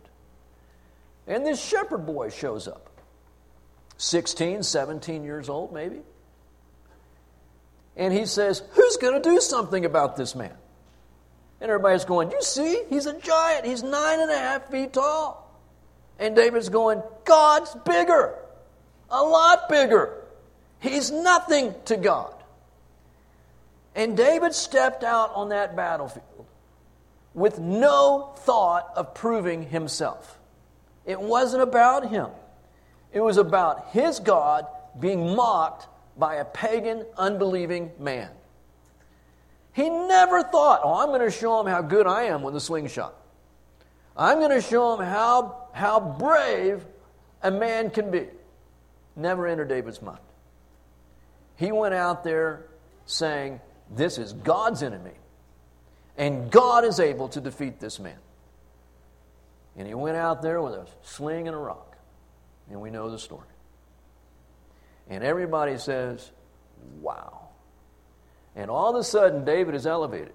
And 1.28 1.46
this 1.46 1.62
shepherd 1.62 2.06
boy 2.06 2.30
shows 2.30 2.70
up 2.70 2.90
16, 3.98 4.64
17 4.64 5.26
years 5.26 5.50
old, 5.50 5.74
maybe. 5.74 6.00
And 7.98 8.14
he 8.14 8.26
says, 8.26 8.64
Who's 8.72 8.96
going 8.96 9.22
to 9.22 9.30
do 9.30 9.42
something 9.42 9.84
about 9.84 10.16
this 10.16 10.34
man? 10.34 10.56
And 11.60 11.70
everybody's 11.70 12.06
going, 12.06 12.32
You 12.32 12.42
see, 12.42 12.84
he's 12.88 13.06
a 13.06 13.20
giant. 13.20 13.66
He's 13.66 13.84
nine 13.84 14.22
and 14.22 14.32
a 14.32 14.38
half 14.38 14.72
feet 14.72 14.94
tall. 14.94 15.62
And 16.20 16.38
David's 16.38 16.70
going, 16.70 17.04
God's 17.26 17.76
bigger, 17.86 18.34
a 19.10 19.22
lot 19.22 19.68
bigger. 19.68 20.24
He's 20.80 21.12
nothing 21.12 21.76
to 21.84 21.98
God. 21.98 22.41
And 23.96 24.16
David 24.16 24.54
stepped 24.54 25.04
out 25.04 25.32
on 25.36 25.50
that 25.50 25.76
battlefield 25.76 26.46
with 27.34 27.60
no 27.60 28.34
thought 28.38 28.92
of 28.96 29.14
proving 29.14 29.64
himself. 29.64 30.40
It 31.06 31.20
wasn't 31.20 31.64
about 31.64 32.10
him, 32.10 32.30
it 33.12 33.22
was 33.22 33.38
about 33.38 33.90
his 33.90 34.20
God 34.20 34.66
being 35.00 35.36
mocked 35.36 35.88
by 36.18 36.36
a 36.36 36.46
pagan, 36.46 37.06
unbelieving 37.18 37.92
man. 38.00 38.30
He 39.74 39.90
never 39.90 40.44
thought, 40.44 40.82
oh, 40.84 40.96
I'm 40.96 41.08
going 41.08 41.22
to 41.22 41.32
show 41.32 41.60
him 41.62 41.68
how 41.68 41.82
good 41.82 42.06
I 42.06 42.24
am 42.24 42.44
with 42.44 42.56
a 42.56 42.60
slingshot. 42.60 43.16
I'm 44.18 44.40
going 44.40 44.52
to 44.52 44.62
show 44.62 44.94
him 44.94 45.06
how, 45.06 45.68
how 45.72 46.00
brave 46.00 46.86
a 47.42 47.50
man 47.50 47.90
can 47.90 48.12
be. 48.12 48.28
Never 49.16 49.48
entered 49.48 49.70
David's 49.70 50.02
mind. 50.02 50.20
He 51.56 51.72
went 51.72 51.94
out 51.94 52.24
there 52.24 52.66
saying, 53.06 53.62
This 53.92 54.18
is 54.18 54.34
God's 54.34 54.82
enemy, 54.84 55.12
and 56.18 56.50
God 56.50 56.86
is 56.86 57.00
able 57.00 57.28
to 57.30 57.42
defeat 57.42 57.80
this 57.80 58.00
man. 58.00 58.18
And 59.78 59.88
he 59.88 59.94
went 59.94 60.18
out 60.18 60.42
there 60.42 60.62
with 60.62 60.74
a 60.74 60.88
sling 61.04 61.48
and 61.48 61.56
a 61.56 61.60
rock. 61.60 61.98
And 62.70 62.82
we 62.82 62.90
know 62.90 63.10
the 63.10 63.20
story. 63.20 63.48
And 65.10 65.24
everybody 65.24 65.78
says, 65.78 66.32
wow. 67.02 67.50
And 68.56 68.70
all 68.70 68.96
of 68.96 69.00
a 69.00 69.04
sudden, 69.04 69.44
David 69.44 69.76
is 69.76 69.86
elevated. 69.86 70.34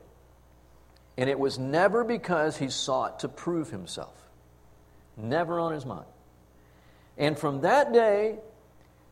And 1.17 1.31
it 1.31 1.39
was 1.39 1.59
never 1.59 2.05
because 2.05 2.59
he 2.59 2.69
sought 2.69 3.21
to 3.21 3.29
prove 3.29 3.71
himself, 3.71 4.15
never 5.17 5.59
on 5.59 5.73
his 5.73 5.87
mind. 5.87 6.07
And 7.17 7.39
from 7.39 7.63
that 7.63 7.93
day, 7.93 8.39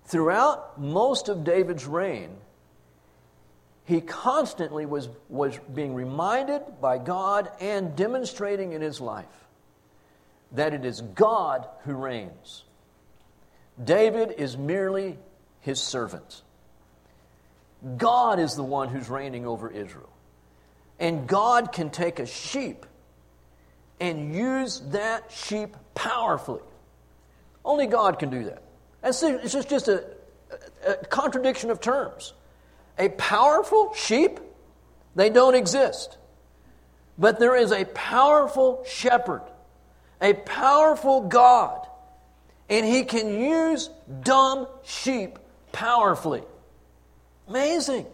throughout 0.05 0.79
most 0.79 1.31
of 1.31 1.45
David's 1.45 1.87
reign, 1.87 2.37
he 3.85 4.00
constantly 4.00 4.87
was, 4.87 5.09
was 5.29 5.59
being 5.75 5.95
reminded 5.95 6.62
by 6.81 6.99
God 6.99 7.50
and 7.61 7.95
demonstrating 7.95 8.73
in 8.73 8.81
his 8.81 9.00
life 9.00 9.26
that 10.53 10.73
it 10.73 10.85
is 10.85 11.00
God 11.00 11.67
who 11.85 11.95
reigns. 11.95 12.64
David 13.83 14.35
is 14.38 14.57
merely 14.57 15.19
his 15.61 15.81
servant. 15.81 16.43
God 17.97 18.38
is 18.38 18.55
the 18.55 18.62
one 18.62 18.88
who's 18.88 19.11
reigning 19.11 19.47
over 19.47 19.69
Israel. 19.71 20.12
And 20.99 21.26
God 21.26 21.73
can 21.73 21.91
take 21.91 22.19
a 22.19 22.26
sheep 22.26 22.87
and 24.00 24.35
use 24.35 24.81
that 24.91 25.31
sheep 25.31 25.76
powerfully. 25.95 26.62
Only 27.64 27.87
God 27.87 28.19
can 28.19 28.31
do 28.31 28.45
that. 28.45 28.62
It's 29.03 29.21
just, 29.53 29.69
just 29.69 29.88
a, 29.88 30.05
a 30.87 30.95
contradiction 31.07 31.71
of 31.71 31.81
terms. 31.81 32.33
A 32.99 33.09
powerful 33.11 33.93
sheep, 33.95 34.41
they 35.15 35.31
don't 35.31 35.55
exist. 35.55 36.17
But 37.19 37.39
there 37.39 37.57
is 37.57 37.73
a 37.73 37.85
powerful 37.85 38.85
shepherd, 38.87 39.43
a 40.21 40.35
powerful 40.35 41.23
God, 41.23 41.87
and 42.69 42.85
he 42.85 43.05
can 43.05 43.41
use 43.41 43.91
dumb 44.23 44.67
sheep 44.85 45.39
powerfully. 45.73 46.43
Amazing. 47.49 48.07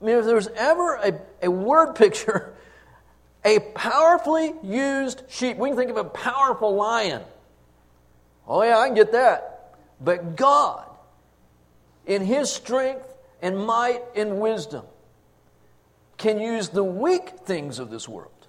I 0.00 0.04
mean, 0.04 0.16
if 0.16 0.24
there's 0.24 0.48
ever 0.48 0.94
a, 0.94 1.20
a 1.42 1.50
word 1.50 1.94
picture, 1.94 2.54
a 3.44 3.58
powerfully 3.58 4.54
used 4.62 5.22
sheep, 5.28 5.56
we 5.56 5.70
can 5.70 5.76
think 5.76 5.90
of 5.90 5.96
a 5.96 6.04
powerful 6.04 6.74
lion. 6.74 7.22
Oh, 8.46 8.62
yeah, 8.62 8.78
I 8.78 8.86
can 8.86 8.94
get 8.94 9.12
that. 9.12 9.74
But 10.00 10.36
God, 10.36 10.84
in 12.06 12.24
His 12.24 12.50
strength 12.50 13.06
and 13.46 13.64
might 13.64 14.02
and 14.16 14.40
wisdom, 14.40 14.84
can 16.16 16.40
use 16.40 16.70
the 16.70 16.82
weak 16.82 17.28
things 17.44 17.78
of 17.78 17.90
this 17.90 18.08
world 18.08 18.48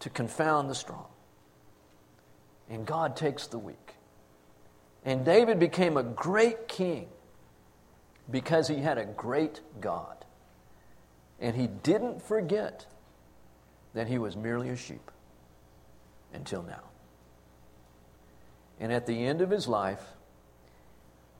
to 0.00 0.10
confound 0.10 0.68
the 0.68 0.74
strong. 0.74 1.06
And 2.68 2.84
God 2.84 3.14
takes 3.14 3.46
the 3.46 3.58
weak. 3.58 3.94
And 5.04 5.24
David 5.24 5.60
became 5.60 5.96
a 5.96 6.02
great 6.02 6.66
king 6.66 7.06
because 8.28 8.66
he 8.66 8.78
had 8.78 8.98
a 8.98 9.04
great 9.04 9.60
God. 9.80 10.16
And 11.38 11.54
he 11.54 11.68
didn't 11.68 12.22
forget 12.22 12.86
that 13.94 14.08
he 14.08 14.18
was 14.18 14.36
merely 14.36 14.70
a 14.70 14.76
sheep 14.76 15.12
until 16.34 16.64
now. 16.64 16.82
And 18.80 18.92
at 18.92 19.06
the 19.06 19.24
end 19.24 19.40
of 19.40 19.50
his 19.50 19.68
life, 19.68 20.02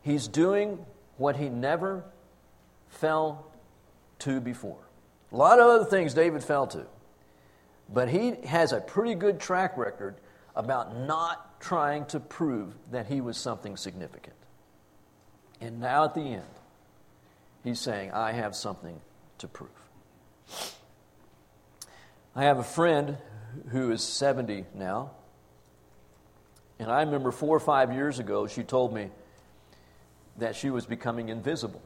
he's 0.03 0.29
doing 0.29 0.87
what 1.17 1.35
he 1.35 1.49
never 1.49 2.05
fell 2.90 3.47
to 4.20 4.40
before. 4.40 4.78
A 5.32 5.37
lot 5.37 5.59
of 5.59 5.66
other 5.66 5.85
things 5.85 6.12
David 6.14 6.44
fell 6.44 6.66
to. 6.68 6.87
But 7.92 8.09
he 8.09 8.37
has 8.44 8.73
a 8.73 8.80
pretty 8.80 9.14
good 9.14 9.40
track 9.40 9.76
record 9.76 10.16
about 10.54 10.97
not 10.97 11.61
trying 11.61 12.04
to 12.06 12.20
prove 12.20 12.75
that 12.90 13.06
he 13.06 13.20
was 13.20 13.37
something 13.37 13.76
significant. 13.76 14.37
And 15.61 15.80
now 15.80 16.04
at 16.04 16.14
the 16.14 16.20
end, 16.20 16.42
he's 17.64 17.80
saying, 17.80 18.12
I 18.12 18.32
have 18.32 18.54
something 18.54 19.00
to 19.38 19.49
prove. 19.49 19.70
I 22.35 22.44
have 22.44 22.59
a 22.59 22.64
friend 22.64 23.18
who 23.68 23.90
is 23.90 24.02
70 24.02 24.64
now. 24.75 25.11
And 26.78 26.90
I 26.90 27.02
remember 27.02 27.30
four 27.30 27.56
or 27.56 27.61
five 27.61 27.92
years 27.92 28.18
ago, 28.18 28.47
she 28.47 28.62
told 28.62 28.94
me 28.94 29.11
that 30.38 30.56
she 30.56 30.70
was 30.70 30.87
becoming 30.87 31.28
invisible. 31.28 31.82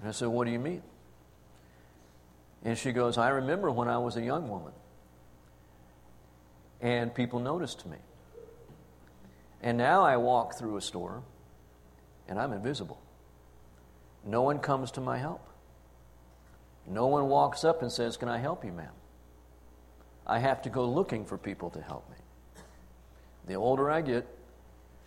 And 0.00 0.08
I 0.08 0.12
said, 0.12 0.28
What 0.28 0.46
do 0.46 0.50
you 0.50 0.58
mean? 0.58 0.82
And 2.64 2.76
she 2.76 2.92
goes, 2.92 3.16
I 3.16 3.30
remember 3.30 3.70
when 3.70 3.88
I 3.88 3.98
was 3.98 4.16
a 4.16 4.22
young 4.22 4.48
woman, 4.48 4.72
and 6.80 7.14
people 7.14 7.40
noticed 7.40 7.86
me. 7.86 7.96
And 9.62 9.76
now 9.76 10.02
I 10.02 10.16
walk 10.16 10.58
through 10.58 10.76
a 10.76 10.80
store, 10.80 11.22
and 12.28 12.38
I'm 12.38 12.52
invisible. 12.52 13.00
No 14.24 14.42
one 14.42 14.58
comes 14.58 14.90
to 14.92 15.00
my 15.00 15.18
help. 15.18 15.46
No 16.86 17.06
one 17.06 17.28
walks 17.28 17.64
up 17.64 17.82
and 17.82 17.90
says, 17.90 18.16
Can 18.16 18.28
I 18.28 18.38
help 18.38 18.64
you, 18.64 18.72
ma'am? 18.72 18.92
I 20.26 20.38
have 20.38 20.62
to 20.62 20.70
go 20.70 20.88
looking 20.88 21.24
for 21.24 21.36
people 21.38 21.70
to 21.70 21.80
help 21.80 22.08
me. 22.10 22.16
The 23.46 23.54
older 23.54 23.90
I 23.90 24.00
get, 24.00 24.26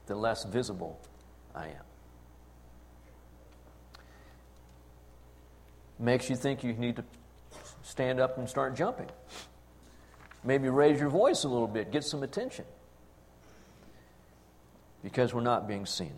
the 0.07 0.15
less 0.15 0.43
visible 0.43 0.99
I 1.55 1.67
am. 1.67 1.92
Makes 5.99 6.29
you 6.29 6.35
think 6.35 6.63
you 6.63 6.73
need 6.73 6.97
to 6.97 7.03
stand 7.83 8.19
up 8.19 8.37
and 8.37 8.49
start 8.49 8.75
jumping. 8.75 9.09
Maybe 10.43 10.69
raise 10.69 10.99
your 10.99 11.09
voice 11.09 11.43
a 11.43 11.47
little 11.47 11.67
bit, 11.67 11.91
get 11.91 12.03
some 12.03 12.23
attention. 12.23 12.65
Because 15.03 15.33
we're 15.33 15.41
not 15.41 15.67
being 15.67 15.85
seen. 15.85 16.13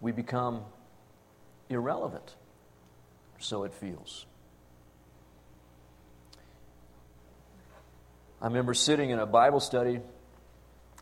We 0.00 0.12
become 0.12 0.62
irrelevant, 1.68 2.34
so 3.38 3.64
it 3.64 3.72
feels. 3.72 4.26
I 8.42 8.46
remember 8.46 8.74
sitting 8.74 9.08
in 9.08 9.18
a 9.18 9.26
Bible 9.26 9.60
study, 9.60 10.00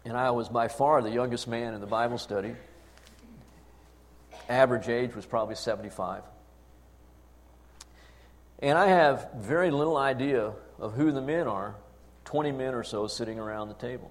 and 0.04 0.16
I 0.16 0.30
was 0.30 0.48
by 0.48 0.68
far 0.68 1.02
the 1.02 1.10
youngest 1.10 1.48
man 1.48 1.74
in 1.74 1.80
the 1.80 1.86
Bible 1.88 2.18
study. 2.18 2.54
Average 4.48 4.88
age 4.88 5.14
was 5.14 5.26
probably 5.26 5.54
75. 5.54 6.22
And 8.58 8.78
I 8.78 8.86
have 8.86 9.28
very 9.36 9.70
little 9.70 9.96
idea 9.96 10.52
of 10.78 10.94
who 10.94 11.10
the 11.10 11.20
men 11.20 11.48
are 11.48 11.74
20 12.24 12.52
men 12.52 12.74
or 12.74 12.84
so 12.84 13.06
sitting 13.06 13.38
around 13.38 13.68
the 13.68 13.74
table. 13.74 14.10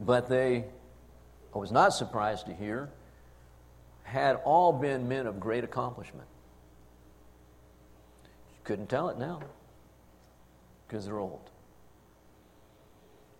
But 0.00 0.28
they, 0.28 0.64
I 1.54 1.58
was 1.58 1.70
not 1.70 1.90
surprised 1.90 2.46
to 2.46 2.54
hear, 2.54 2.88
had 4.04 4.36
all 4.44 4.72
been 4.72 5.08
men 5.08 5.26
of 5.26 5.38
great 5.38 5.64
accomplishment. 5.64 6.26
You 8.24 8.64
couldn't 8.64 8.88
tell 8.88 9.10
it 9.10 9.18
now 9.18 9.40
because 10.86 11.04
they're 11.04 11.18
old. 11.18 11.50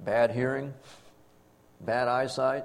Bad 0.01 0.33
hearing, 0.33 0.75
bad 1.81 2.09
eyesight, 2.09 2.65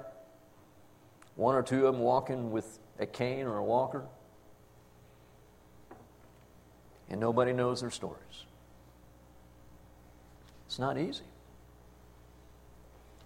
one 1.36 1.54
or 1.54 1.62
two 1.62 1.86
of 1.86 1.94
them 1.94 2.02
walking 2.02 2.50
with 2.50 2.78
a 2.98 3.06
cane 3.06 3.46
or 3.46 3.56
a 3.56 3.64
walker, 3.64 4.04
and 7.10 7.20
nobody 7.20 7.52
knows 7.52 7.80
their 7.80 7.90
stories. 7.90 8.44
It's 10.66 10.78
not 10.78 10.98
easy. 10.98 11.24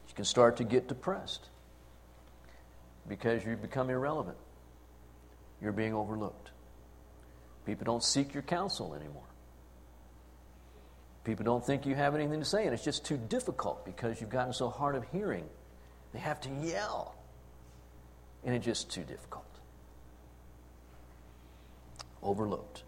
You 0.09 0.15
can 0.15 0.25
start 0.25 0.57
to 0.59 0.65
get 0.65 0.89
depressed 0.89 1.49
because 3.09 3.45
you 3.45 3.57
become 3.57 3.91
irrelevant. 3.91 4.37
You're 5.61 5.73
being 5.73 5.95
overlooked. 5.95 6.51
People 7.67 7.85
don't 7.85 8.03
seek 8.03 8.33
your 8.35 8.43
counsel 8.43 8.95
anymore. 8.95 9.23
People 11.25 11.45
don't 11.45 11.65
think 11.65 11.85
you 11.85 11.95
have 11.95 12.15
anything 12.15 12.39
to 12.39 12.45
say, 12.47 12.65
and 12.65 12.73
it's 12.73 12.85
just 12.85 13.05
too 13.05 13.19
difficult 13.19 13.85
because 13.85 14.21
you've 14.21 14.31
gotten 14.31 14.53
so 14.53 14.71
hard 14.71 14.95
of 14.95 15.05
hearing. 15.13 15.45
They 16.15 16.21
have 16.21 16.41
to 16.43 16.49
yell, 16.63 17.15
and 18.49 18.57
it's 18.57 18.65
just 18.65 18.91
too 18.91 19.03
difficult. 19.03 19.45
Overlooked. 22.23 22.83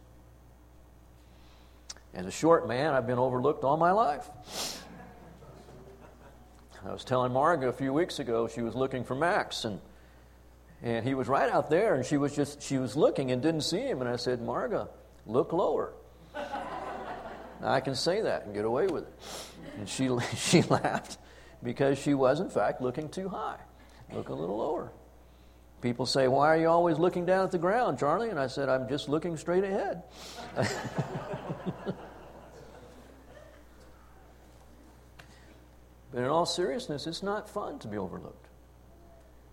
As 2.14 2.24
a 2.24 2.30
short 2.30 2.66
man, 2.66 2.94
I've 2.94 3.06
been 3.06 3.18
overlooked 3.18 3.62
all 3.62 3.76
my 3.76 3.90
life. 3.90 4.26
I 6.82 6.90
was 6.90 7.04
telling 7.04 7.30
Marga 7.30 7.68
a 7.68 7.74
few 7.74 7.92
weeks 7.92 8.20
ago, 8.20 8.48
she 8.48 8.62
was 8.62 8.74
looking 8.74 9.04
for 9.04 9.14
Max, 9.14 9.66
and 9.66 9.82
and 10.82 11.06
he 11.06 11.12
was 11.12 11.28
right 11.28 11.50
out 11.50 11.68
there, 11.68 11.94
and 11.94 12.06
she 12.06 12.16
was 12.16 12.34
just 12.34 12.62
she 12.62 12.78
was 12.78 12.96
looking 12.96 13.30
and 13.30 13.42
didn't 13.42 13.60
see 13.60 13.82
him, 13.82 14.00
and 14.00 14.08
I 14.08 14.16
said, 14.16 14.40
Marga, 14.40 14.88
look 15.26 15.52
lower. 15.52 15.92
I 17.62 17.80
can 17.80 17.94
say 17.94 18.22
that 18.22 18.46
and 18.46 18.54
get 18.54 18.64
away 18.64 18.86
with 18.86 19.02
it. 19.02 19.14
And 19.76 19.86
she, 19.86 20.08
she 20.36 20.62
laughed 20.62 21.18
because 21.62 21.98
she 21.98 22.14
was, 22.14 22.40
in 22.40 22.48
fact, 22.48 22.80
looking 22.80 23.10
too 23.10 23.28
high. 23.28 23.58
Look 24.10 24.30
a 24.30 24.34
little 24.34 24.56
lower. 24.56 24.90
People 25.80 26.04
say, 26.04 26.28
Why 26.28 26.48
are 26.48 26.58
you 26.58 26.68
always 26.68 26.98
looking 26.98 27.24
down 27.24 27.44
at 27.44 27.50
the 27.50 27.58
ground, 27.58 27.98
Charlie? 27.98 28.28
And 28.28 28.38
I 28.38 28.46
said, 28.46 28.68
I'm 28.68 28.88
just 28.88 29.08
looking 29.08 29.36
straight 29.36 29.64
ahead. 29.64 30.02
but 30.54 30.68
in 36.14 36.24
all 36.24 36.44
seriousness, 36.44 37.06
it's 37.06 37.22
not 37.22 37.48
fun 37.48 37.78
to 37.78 37.88
be 37.88 37.96
overlooked. 37.96 38.48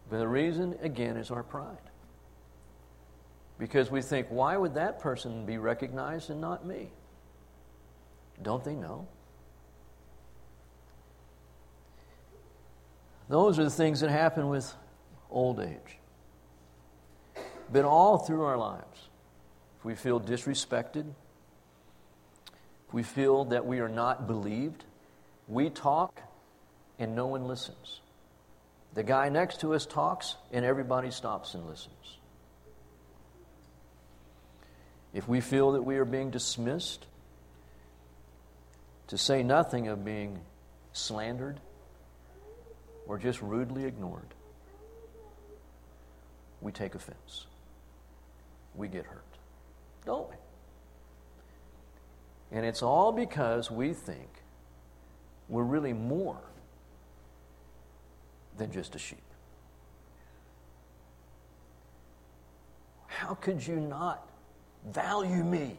But 0.10 0.20
the 0.20 0.28
reason, 0.28 0.78
again, 0.82 1.16
is 1.16 1.32
our 1.32 1.44
pride. 1.44 1.78
Because 3.58 3.90
we 3.90 4.02
think, 4.02 4.28
why 4.30 4.58
would 4.58 4.76
that 4.76 5.00
person 5.00 5.46
be 5.46 5.58
recognized 5.58 6.30
and 6.30 6.40
not 6.40 6.66
me? 6.66 6.92
Don't 8.42 8.64
they 8.64 8.76
know? 8.76 9.08
Those 13.30 13.60
are 13.60 13.64
the 13.64 13.70
things 13.70 14.02
that 14.02 14.10
happen 14.10 14.48
with 14.48 14.74
old 15.30 15.60
age. 15.60 15.98
But 17.72 17.86
all 17.86 18.18
through 18.18 18.44
our 18.44 18.58
lives, 18.58 19.10
if 19.80 19.86
we 19.86 19.96
feel 19.96 20.20
disrespected, 20.20 21.06
if 22.88 22.94
we 22.94 23.04
feel 23.04 23.46
that 23.46 23.66
we 23.66 23.80
are 23.80 23.90
not 23.90 24.28
believed, 24.28 24.86
we 25.48 25.70
talk 25.70 26.22
and 26.98 27.16
no 27.16 27.28
one 27.28 27.48
listens. 27.48 28.02
The 28.94 29.04
guy 29.04 29.30
next 29.30 29.62
to 29.62 29.74
us 29.74 29.86
talks 29.86 30.36
and 30.52 30.64
everybody 30.64 31.12
stops 31.12 31.54
and 31.54 31.66
listens. 31.68 31.94
If 35.14 35.28
we 35.28 35.42
feel 35.42 35.74
that 35.74 35.84
we 35.84 35.98
are 35.98 36.06
being 36.06 36.32
dismissed, 36.32 37.06
to 39.08 39.18
say 39.18 39.42
nothing 39.42 39.88
of 39.88 40.04
being 40.04 40.40
slandered 40.94 41.60
or 43.08 43.18
just 43.18 43.42
rudely 43.42 43.86
ignored, 43.86 44.34
we 46.62 46.72
take 46.72 46.96
offense. 46.96 47.46
We 48.78 48.88
get 48.88 49.06
hurt, 49.06 49.26
don't 50.06 50.30
we? 50.30 50.36
And 52.52 52.66
it's 52.66 52.82
all 52.82 53.12
because 53.12 53.70
we 53.70 53.92
think 53.94 54.30
we're 55.50 55.64
really 55.64 55.94
more 55.94 56.40
than 58.58 58.72
just 58.72 58.96
a 58.96 59.00
sheep. 59.00 59.20
How 63.08 63.34
could 63.34 63.66
you 63.66 63.76
not 63.76 64.26
value 64.86 65.44
me? 65.44 65.78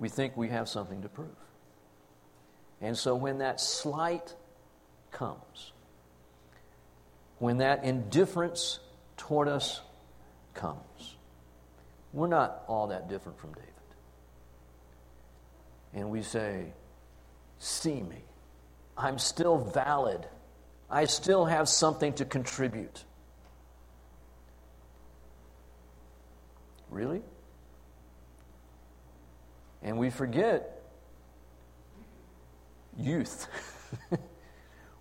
we 0.00 0.08
think 0.08 0.36
we 0.36 0.48
have 0.48 0.68
something 0.68 1.02
to 1.02 1.08
prove. 1.08 1.28
And 2.80 2.96
so 2.96 3.14
when 3.14 3.38
that 3.38 3.60
slight 3.60 4.34
comes, 5.12 5.72
when 7.40 7.58
that 7.58 7.84
indifference 7.84 8.78
toward 9.16 9.48
us 9.48 9.80
comes, 10.54 11.16
we're 12.12 12.28
not 12.28 12.62
all 12.68 12.88
that 12.88 13.08
different 13.08 13.38
from 13.40 13.54
David. 13.54 13.68
And 15.94 16.10
we 16.10 16.22
say, 16.22 16.72
See 17.58 18.00
me. 18.00 18.22
I'm 18.96 19.18
still 19.18 19.58
valid. 19.58 20.26
I 20.90 21.04
still 21.04 21.44
have 21.44 21.68
something 21.68 22.14
to 22.14 22.24
contribute. 22.24 23.04
Really? 26.90 27.22
And 29.82 29.98
we 29.98 30.10
forget 30.10 30.82
youth. 32.98 33.46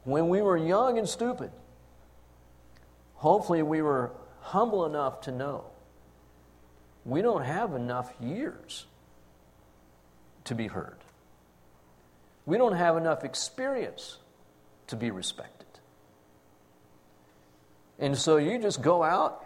when 0.04 0.28
we 0.30 0.42
were 0.42 0.58
young 0.58 0.98
and 0.98 1.08
stupid, 1.08 1.52
hopefully 3.20 3.62
we 3.62 3.82
were 3.82 4.12
humble 4.42 4.86
enough 4.86 5.22
to 5.22 5.32
know 5.32 5.66
we 7.06 7.22
don't 7.22 7.44
have 7.44 7.74
enough 7.74 8.12
years 8.22 8.86
to 10.46 10.56
be 10.56 10.68
heard. 10.68 10.98
We 12.46 12.58
don't 12.58 12.76
have 12.76 12.98
enough 12.98 13.24
experience 13.24 14.18
to 14.88 14.96
be 14.96 15.12
respected. 15.12 15.68
And 18.00 18.18
so 18.18 18.38
you 18.38 18.58
just 18.60 18.82
go 18.82 19.04
out 19.04 19.46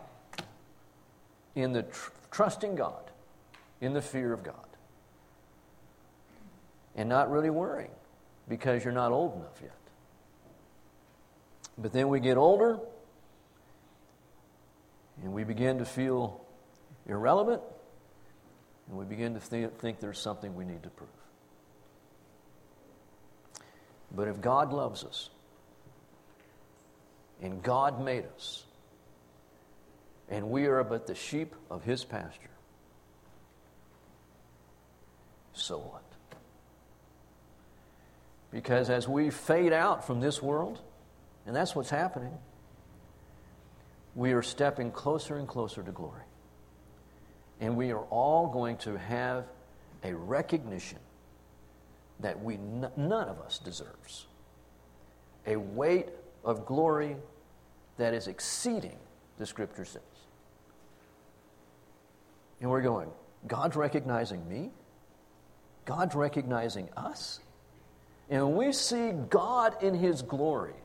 in 1.56 1.74
the 1.74 1.84
tr- 1.84 2.12
trusting 2.32 2.76
God, 2.76 3.12
in 3.82 3.94
the 3.94 4.02
fear 4.02 4.34
of 4.34 4.44
God, 4.44 4.56
and 6.96 7.10
not 7.10 7.32
really 7.32 7.50
worrying 7.50 7.92
because 8.48 8.84
you're 8.84 8.94
not 8.94 9.12
old 9.12 9.36
enough 9.36 9.60
yet. 9.62 9.72
But 11.78 11.92
then 11.92 12.10
we 12.10 12.20
get 12.20 12.38
older 12.38 12.80
and 15.24 15.34
we 15.34 15.44
begin 15.44 15.80
to 15.80 15.86
feel 15.86 16.42
irrelevant 17.08 17.62
and 18.88 18.98
we 18.98 19.06
begin 19.06 19.34
to 19.34 19.40
th- 19.40 19.72
think 19.80 20.00
there's 20.00 20.20
something 20.20 20.56
we 20.56 20.66
need 20.66 20.84
to 20.84 20.90
prove. 20.90 21.10
But 24.12 24.28
if 24.28 24.42
God 24.42 24.74
loves 24.74 25.04
us, 25.04 25.30
and 27.42 27.64
God 27.64 28.04
made 28.04 28.26
us, 28.36 28.64
and 30.30 30.50
we 30.50 30.66
are 30.68 30.84
but 30.84 31.08
the 31.08 31.16
sheep 31.16 31.56
of 31.72 31.84
His 31.84 32.04
pasture, 32.04 32.50
so 35.54 35.78
what? 35.78 36.04
Because 38.52 38.90
as 38.90 39.08
we 39.08 39.30
fade 39.32 39.74
out 39.74 40.06
from 40.06 40.20
this 40.20 40.42
world, 40.42 40.80
and 41.48 41.56
that's 41.56 41.76
what's 41.76 41.90
happening, 41.90 42.38
we 44.15 44.34
are 44.34 44.41
stepping 44.41 44.91
closer 44.91 45.38
and 45.38 45.47
closer 45.47 45.84
to 45.84 45.91
glory. 45.91 46.23
And 47.60 47.78
we 47.78 47.91
are 47.91 48.04
all 48.06 48.47
going 48.47 48.78
to 48.78 48.97
have 48.97 49.45
a 50.04 50.13
recognition 50.13 50.99
that 52.19 52.41
we 52.41 52.58
none 52.58 53.30
of 53.30 53.39
us 53.39 53.60
deserves. 53.60 54.28
A 55.47 55.56
weight 55.56 56.10
of 56.43 56.65
glory 56.65 57.17
that 57.97 58.13
is 58.13 58.28
exceeding 58.28 58.97
the 59.38 59.45
scripture 59.45 59.86
says. 59.86 60.02
And 62.62 62.69
we're 62.69 62.82
going, 62.82 63.10
God's 63.47 63.76
recognizing 63.76 64.47
me? 64.47 64.71
God's 65.86 66.15
recognizing 66.15 66.89
us? 66.95 67.39
And 68.30 68.54
we 68.54 68.71
see 68.71 69.12
God 69.30 69.84
in 69.84 69.93
his 69.93 70.21
glory, 70.21 70.76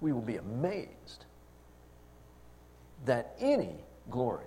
we 0.00 0.12
will 0.12 0.22
be 0.22 0.36
amazed 0.36 1.24
that 3.04 3.34
any 3.40 3.74
glory 4.10 4.46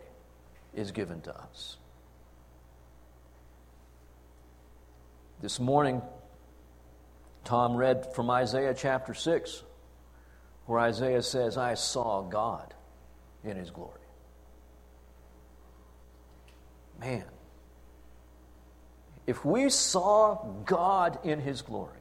is 0.73 0.91
given 0.91 1.21
to 1.21 1.35
us. 1.35 1.77
This 5.41 5.59
morning, 5.59 6.01
Tom 7.43 7.75
read 7.75 8.13
from 8.13 8.29
Isaiah 8.29 8.75
chapter 8.77 9.13
6, 9.13 9.63
where 10.67 10.79
Isaiah 10.79 11.23
says, 11.23 11.57
I 11.57 11.73
saw 11.73 12.21
God 12.21 12.73
in 13.43 13.57
his 13.57 13.71
glory. 13.71 13.97
Man, 16.99 17.25
if 19.25 19.43
we 19.43 19.69
saw 19.69 20.35
God 20.65 21.19
in 21.23 21.39
his 21.39 21.63
glory, 21.63 21.97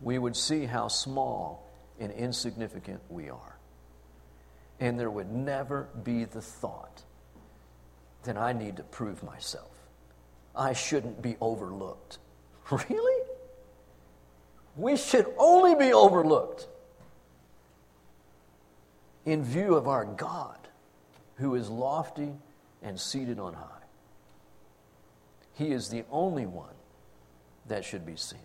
we 0.00 0.18
would 0.18 0.34
see 0.34 0.64
how 0.64 0.88
small 0.88 1.70
and 2.02 2.12
insignificant 2.12 3.00
we 3.08 3.30
are. 3.30 3.56
And 4.80 4.98
there 4.98 5.10
would 5.10 5.30
never 5.30 5.88
be 6.02 6.24
the 6.24 6.42
thought 6.42 7.02
that 8.24 8.36
I 8.36 8.52
need 8.52 8.76
to 8.78 8.82
prove 8.82 9.22
myself. 9.22 9.70
I 10.54 10.72
shouldn't 10.72 11.22
be 11.22 11.36
overlooked. 11.40 12.18
Really? 12.88 13.28
We 14.76 14.96
should 14.96 15.26
only 15.36 15.74
be 15.74 15.92
overlooked 15.92 16.66
in 19.26 19.44
view 19.44 19.74
of 19.74 19.86
our 19.86 20.06
God 20.06 20.56
who 21.36 21.54
is 21.54 21.68
lofty 21.68 22.32
and 22.82 22.98
seated 22.98 23.38
on 23.38 23.52
high. 23.52 23.82
He 25.54 25.72
is 25.72 25.90
the 25.90 26.04
only 26.10 26.46
one 26.46 26.74
that 27.66 27.84
should 27.84 28.06
be 28.06 28.16
seen. 28.16 28.40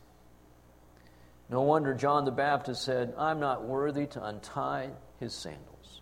No 1.49 1.61
wonder 1.61 1.93
John 1.93 2.25
the 2.25 2.31
Baptist 2.31 2.83
said, 2.83 3.13
I'm 3.17 3.39
not 3.39 3.63
worthy 3.63 4.05
to 4.07 4.23
untie 4.25 4.89
his 5.19 5.33
sandals. 5.33 6.01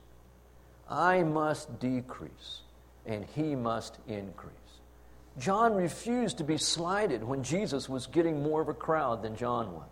I 0.89 1.23
must 1.23 1.79
decrease, 1.79 2.61
and 3.05 3.25
he 3.35 3.55
must 3.55 3.97
increase. 4.07 4.53
John 5.37 5.73
refused 5.73 6.37
to 6.37 6.43
be 6.43 6.57
slighted 6.57 7.23
when 7.23 7.43
Jesus 7.43 7.89
was 7.89 8.07
getting 8.07 8.41
more 8.41 8.61
of 8.61 8.69
a 8.69 8.73
crowd 8.73 9.21
than 9.21 9.35
John 9.35 9.73
was. 9.73 9.89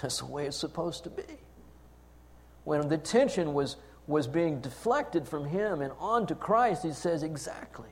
That's 0.00 0.18
the 0.18 0.26
way 0.26 0.46
it's 0.46 0.56
supposed 0.56 1.04
to 1.04 1.10
be. 1.10 1.24
When 2.64 2.88
the 2.88 2.94
attention 2.94 3.52
was, 3.52 3.76
was 4.06 4.26
being 4.26 4.60
deflected 4.60 5.26
from 5.26 5.44
him 5.44 5.82
and 5.82 5.92
onto 5.98 6.34
Christ, 6.34 6.84
he 6.84 6.92
says, 6.92 7.22
Exactly. 7.22 7.88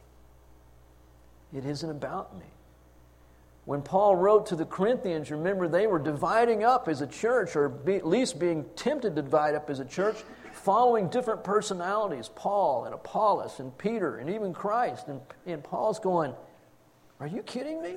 It 1.53 1.65
isn't 1.65 1.91
about 1.91 2.37
me. 2.39 2.45
When 3.67 3.83
Paul 3.83 4.17
wrote 4.17 4.47
to 4.47 4.57
the 4.57 4.65
Corinthians, 4.65 5.31
remember 5.31 5.69
they 5.69 5.87
were 5.87 5.99
dividing 5.99 6.65
up 6.65 6.89
as 6.89 7.03
a 7.03 7.07
church, 7.07 7.55
or 7.57 7.69
be, 7.69 7.97
at 7.97 8.07
least 8.07 8.39
being 8.39 8.65
tempted 8.77 9.15
to 9.17 9.23
divide 9.23 9.55
up 9.55 9.69
as 9.69 9.81
a 9.81 9.85
church, 9.85 10.17
following 10.53 11.09
different 11.09 11.45
personalities 11.45 12.31
Paul 12.35 12.85
and 12.85 12.95
Apollos 12.95 13.61
and 13.61 13.77
Peter 13.77 14.17
and 14.17 14.31
even 14.31 14.55
Christ. 14.55 15.09
And, 15.09 15.21
and 15.45 15.63
Paul's 15.63 15.99
going, 15.99 16.33
Are 17.21 17.27
you 17.27 17.43
kidding 17.43 17.83
me? 17.83 17.97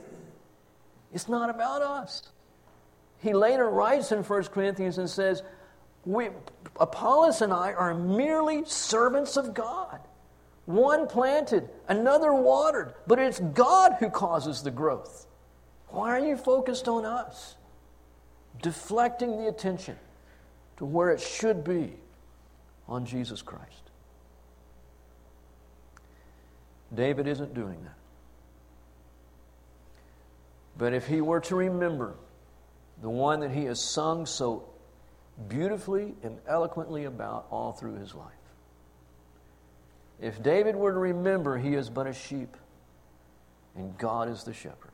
It's 1.13 1.29
not 1.29 1.49
about 1.49 1.82
us. 1.82 2.23
He 3.19 3.34
later 3.34 3.69
writes 3.69 4.12
in 4.12 4.23
1 4.23 4.43
Corinthians 4.45 4.97
and 4.97 5.10
says, 5.10 5.43
we, 6.05 6.29
Apollos 6.79 7.41
and 7.41 7.51
I 7.51 7.73
are 7.73 7.93
merely 7.93 8.63
servants 8.65 9.38
of 9.38 9.53
God. 9.53 9.99
One 10.65 11.08
planted, 11.08 11.69
another 11.88 12.34
watered, 12.34 12.93
but 13.08 13.19
it's 13.19 13.39
God 13.39 13.97
who 13.99 14.10
causes 14.10 14.62
the 14.62 14.71
growth. 14.71 15.27
Why 15.89 16.10
are 16.10 16.25
you 16.25 16.38
focused 16.38 16.88
on 16.88 17.06
us? 17.06 17.56
Deflecting 18.62 19.38
the 19.38 19.47
attention 19.47 19.97
to 20.78 20.86
where 20.86 21.12
it 21.12 21.19
should 21.19 21.63
be 21.63 21.93
on 22.88 23.06
Jesus 23.06 23.41
Christ. 23.41 23.89
David 26.93 27.28
isn't 27.28 27.54
doing 27.54 27.84
that. 27.84 27.93
But 30.78 30.93
if 30.93 31.08
he 31.08 31.21
were 31.21 31.41
to 31.41 31.56
remember 31.56 32.15
the 33.02 33.10
one 33.10 33.41
that 33.41 33.52
he 33.52 33.65
has 33.65 33.82
sung 33.82 34.25
so 34.25 34.63
beautifully 35.47 36.15
and 36.23 36.39
eloquently 36.47 37.06
about 37.06 37.47
all 37.52 37.73
through 37.73 37.95
his 37.95 38.15
life, 38.15 38.25
if 40.21 40.41
David 40.41 40.75
were 40.75 40.91
to 40.91 40.99
remember 40.99 41.58
he 41.58 41.75
is 41.75 41.89
but 41.89 42.08
a 42.08 42.13
sheep 42.13 42.56
and 43.75 43.97
God 43.97 44.30
is 44.30 44.43
the 44.43 44.54
shepherd, 44.54 44.91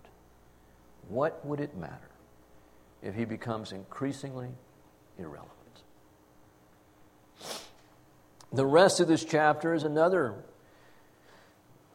what 1.10 1.46
would 1.46 1.60
it 1.60 1.76
matter 1.78 2.10
if 3.02 3.16
he 3.16 3.26
becomes 3.26 3.72
increasingly 3.72 4.50
irrelevant? 5.18 5.52
The 8.52 8.66
rest 8.66 9.00
of 9.00 9.08
this 9.08 9.24
chapter 9.24 9.74
is 9.74 9.84
another 9.84 10.36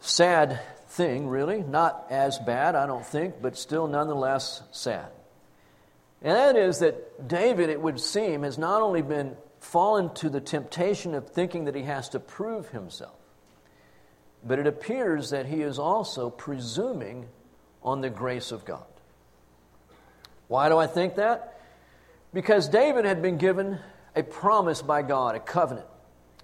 sad 0.00 0.60
thing, 0.88 1.28
really. 1.28 1.62
Not 1.62 2.06
as 2.10 2.38
bad, 2.38 2.74
I 2.74 2.86
don't 2.86 3.06
think, 3.06 3.40
but 3.40 3.56
still 3.56 3.86
nonetheless 3.86 4.62
sad. 4.72 5.10
And 6.22 6.36
that 6.36 6.56
is 6.56 6.80
that 6.80 7.26
David, 7.28 7.70
it 7.70 7.80
would 7.80 7.98
seem, 7.98 8.42
has 8.42 8.58
not 8.58 8.82
only 8.82 9.00
been 9.00 9.36
fallen 9.60 10.12
to 10.14 10.28
the 10.28 10.40
temptation 10.40 11.14
of 11.14 11.30
thinking 11.30 11.64
that 11.64 11.74
he 11.74 11.82
has 11.82 12.10
to 12.10 12.20
prove 12.20 12.68
himself, 12.68 13.16
but 14.44 14.58
it 14.58 14.66
appears 14.66 15.30
that 15.30 15.46
he 15.46 15.62
is 15.62 15.78
also 15.78 16.30
presuming 16.30 17.26
on 17.82 18.00
the 18.00 18.10
grace 18.10 18.52
of 18.52 18.64
God. 18.64 18.84
Why 20.50 20.68
do 20.68 20.78
I 20.78 20.88
think 20.88 21.14
that? 21.14 21.60
Because 22.34 22.68
David 22.68 23.04
had 23.04 23.22
been 23.22 23.38
given 23.38 23.78
a 24.16 24.24
promise 24.24 24.82
by 24.82 25.02
God, 25.02 25.36
a 25.36 25.38
covenant. 25.38 25.86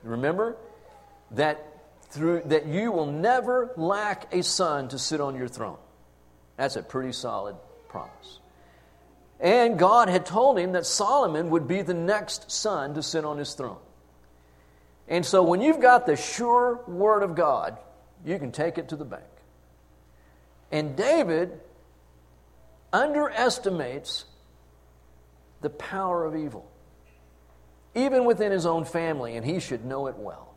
Remember 0.04 0.56
that 1.32 1.66
through 2.10 2.42
that 2.46 2.66
you 2.66 2.92
will 2.92 3.06
never 3.06 3.72
lack 3.76 4.32
a 4.32 4.44
son 4.44 4.86
to 4.90 4.98
sit 5.00 5.20
on 5.20 5.34
your 5.34 5.48
throne. 5.48 5.78
That's 6.56 6.76
a 6.76 6.84
pretty 6.84 7.10
solid 7.10 7.56
promise. 7.88 8.38
And 9.40 9.76
God 9.76 10.08
had 10.08 10.24
told 10.24 10.56
him 10.56 10.70
that 10.72 10.86
Solomon 10.86 11.50
would 11.50 11.66
be 11.66 11.82
the 11.82 11.92
next 11.92 12.48
son 12.48 12.94
to 12.94 13.02
sit 13.02 13.24
on 13.24 13.38
his 13.38 13.54
throne. 13.54 13.80
And 15.08 15.26
so 15.26 15.42
when 15.42 15.60
you've 15.60 15.80
got 15.80 16.06
the 16.06 16.14
sure 16.14 16.80
word 16.86 17.24
of 17.24 17.34
God, 17.34 17.76
you 18.24 18.38
can 18.38 18.52
take 18.52 18.78
it 18.78 18.90
to 18.90 18.96
the 18.96 19.04
bank. 19.04 19.24
And 20.70 20.94
David 20.94 21.58
underestimates 22.92 24.24
the 25.60 25.70
power 25.70 26.24
of 26.24 26.36
evil, 26.36 26.70
even 27.94 28.24
within 28.24 28.52
his 28.52 28.66
own 28.66 28.84
family, 28.84 29.36
and 29.36 29.44
he 29.44 29.60
should 29.60 29.84
know 29.84 30.06
it 30.06 30.16
well. 30.16 30.54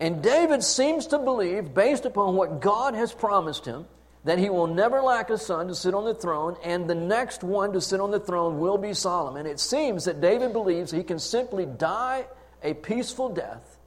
And 0.00 0.22
David 0.22 0.62
seems 0.62 1.08
to 1.08 1.18
believe, 1.18 1.74
based 1.74 2.04
upon 2.04 2.36
what 2.36 2.60
God 2.60 2.94
has 2.94 3.12
promised 3.12 3.64
him, 3.64 3.86
that 4.24 4.38
he 4.38 4.50
will 4.50 4.66
never 4.66 5.00
lack 5.00 5.30
a 5.30 5.38
son 5.38 5.68
to 5.68 5.74
sit 5.74 5.94
on 5.94 6.04
the 6.04 6.14
throne, 6.14 6.56
and 6.62 6.88
the 6.88 6.94
next 6.94 7.42
one 7.42 7.72
to 7.72 7.80
sit 7.80 8.00
on 8.00 8.10
the 8.10 8.20
throne 8.20 8.58
will 8.58 8.78
be 8.78 8.94
Solomon. 8.94 9.46
It 9.46 9.58
seems 9.58 10.04
that 10.04 10.20
David 10.20 10.52
believes 10.52 10.90
he 10.90 11.02
can 11.02 11.18
simply 11.18 11.66
die 11.66 12.26
a 12.62 12.74
peaceful 12.74 13.28
death, 13.28 13.78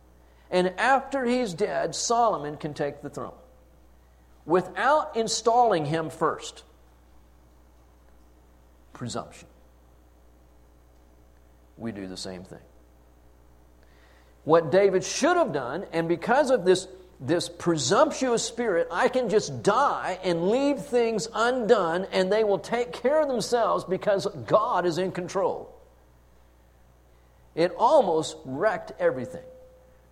and 0.50 0.74
after 0.78 1.26
he's 1.26 1.54
dead, 1.54 1.95
Solomon 1.95 2.58
can 2.58 2.74
take 2.74 3.02
the 3.02 3.10
throne 3.10 3.34
without 4.52 5.16
installing 5.16 5.86
him 5.86 6.10
first. 6.10 6.64
Presumption. 8.92 9.48
We 11.78 11.94
do 11.94 12.06
the 12.06 12.18
same 12.18 12.44
thing. 12.44 12.60
What 14.44 14.72
David 14.72 15.04
should 15.04 15.38
have 15.38 15.54
done, 15.54 15.86
and 15.94 16.08
because 16.08 16.52
of 16.52 16.66
this 16.66 16.88
this 17.24 17.48
presumptuous 17.48 18.44
spirit, 18.44 18.88
I 18.92 19.08
can 19.08 19.30
just 19.30 19.62
die 19.62 20.18
and 20.24 20.50
leave 20.50 20.80
things 20.80 21.28
undone 21.32 22.08
and 22.12 22.32
they 22.32 22.44
will 22.44 22.58
take 22.58 22.94
care 22.94 23.22
of 23.22 23.28
themselves 23.28 23.84
because 23.84 24.26
God 24.48 24.88
is 24.88 24.98
in 24.98 25.12
control. 25.12 25.72
It 27.54 27.76
almost 27.78 28.38
wrecked 28.44 28.94
everything 29.00 29.44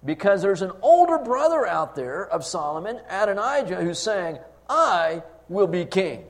because 0.04 0.42
there's 0.42 0.62
an 0.62 0.72
older 0.82 1.18
brother 1.18 1.66
out 1.66 1.96
there 1.96 2.26
of 2.28 2.46
Solomon, 2.46 3.00
Adonijah, 3.10 3.78
who's 3.78 4.00
saying, 4.00 4.40
I 4.70 5.24
will 5.50 5.68
be 5.68 5.86
king. 5.86 6.24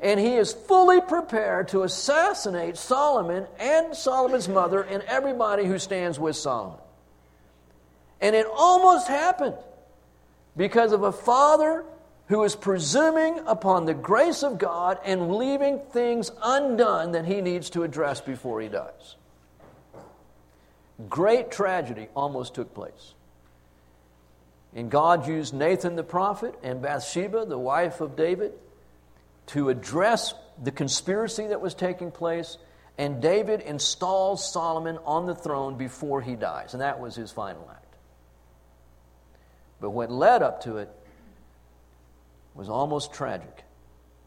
And 0.00 0.20
he 0.20 0.34
is 0.34 0.52
fully 0.52 1.00
prepared 1.00 1.68
to 1.68 1.82
assassinate 1.82 2.76
Solomon 2.76 3.46
and 3.58 3.96
Solomon's 3.96 4.48
mother 4.48 4.82
and 4.82 5.02
everybody 5.04 5.64
who 5.64 5.78
stands 5.78 6.18
with 6.18 6.36
Solomon. 6.36 6.78
And 8.20 8.36
it 8.36 8.46
almost 8.52 9.08
happened 9.08 9.56
because 10.56 10.92
of 10.92 11.02
a 11.02 11.12
father 11.12 11.84
who 12.28 12.42
is 12.44 12.56
presuming 12.56 13.40
upon 13.46 13.84
the 13.84 13.94
grace 13.94 14.42
of 14.42 14.58
God 14.58 14.98
and 15.04 15.36
leaving 15.36 15.80
things 15.92 16.30
undone 16.42 17.12
that 17.12 17.26
he 17.26 17.40
needs 17.40 17.70
to 17.70 17.82
address 17.82 18.20
before 18.20 18.60
he 18.60 18.68
dies. 18.68 19.16
Great 21.08 21.50
tragedy 21.50 22.08
almost 22.14 22.54
took 22.54 22.74
place. 22.74 23.14
And 24.74 24.90
God 24.90 25.26
used 25.26 25.54
Nathan 25.54 25.96
the 25.96 26.02
prophet 26.02 26.54
and 26.62 26.82
Bathsheba, 26.82 27.46
the 27.46 27.58
wife 27.58 28.00
of 28.00 28.16
David, 28.16 28.52
to 29.48 29.68
address 29.68 30.34
the 30.62 30.70
conspiracy 30.70 31.46
that 31.48 31.60
was 31.60 31.74
taking 31.74 32.10
place. 32.10 32.58
And 32.98 33.20
David 33.20 33.60
installs 33.60 34.52
Solomon 34.52 34.98
on 35.04 35.26
the 35.26 35.34
throne 35.34 35.76
before 35.76 36.20
he 36.20 36.34
dies. 36.34 36.74
And 36.74 36.80
that 36.80 37.00
was 37.00 37.14
his 37.14 37.30
final 37.30 37.68
act. 37.70 37.84
But 39.80 39.90
what 39.90 40.10
led 40.10 40.42
up 40.42 40.62
to 40.62 40.78
it 40.78 40.88
was 42.54 42.68
almost 42.68 43.12
tragic 43.12 43.64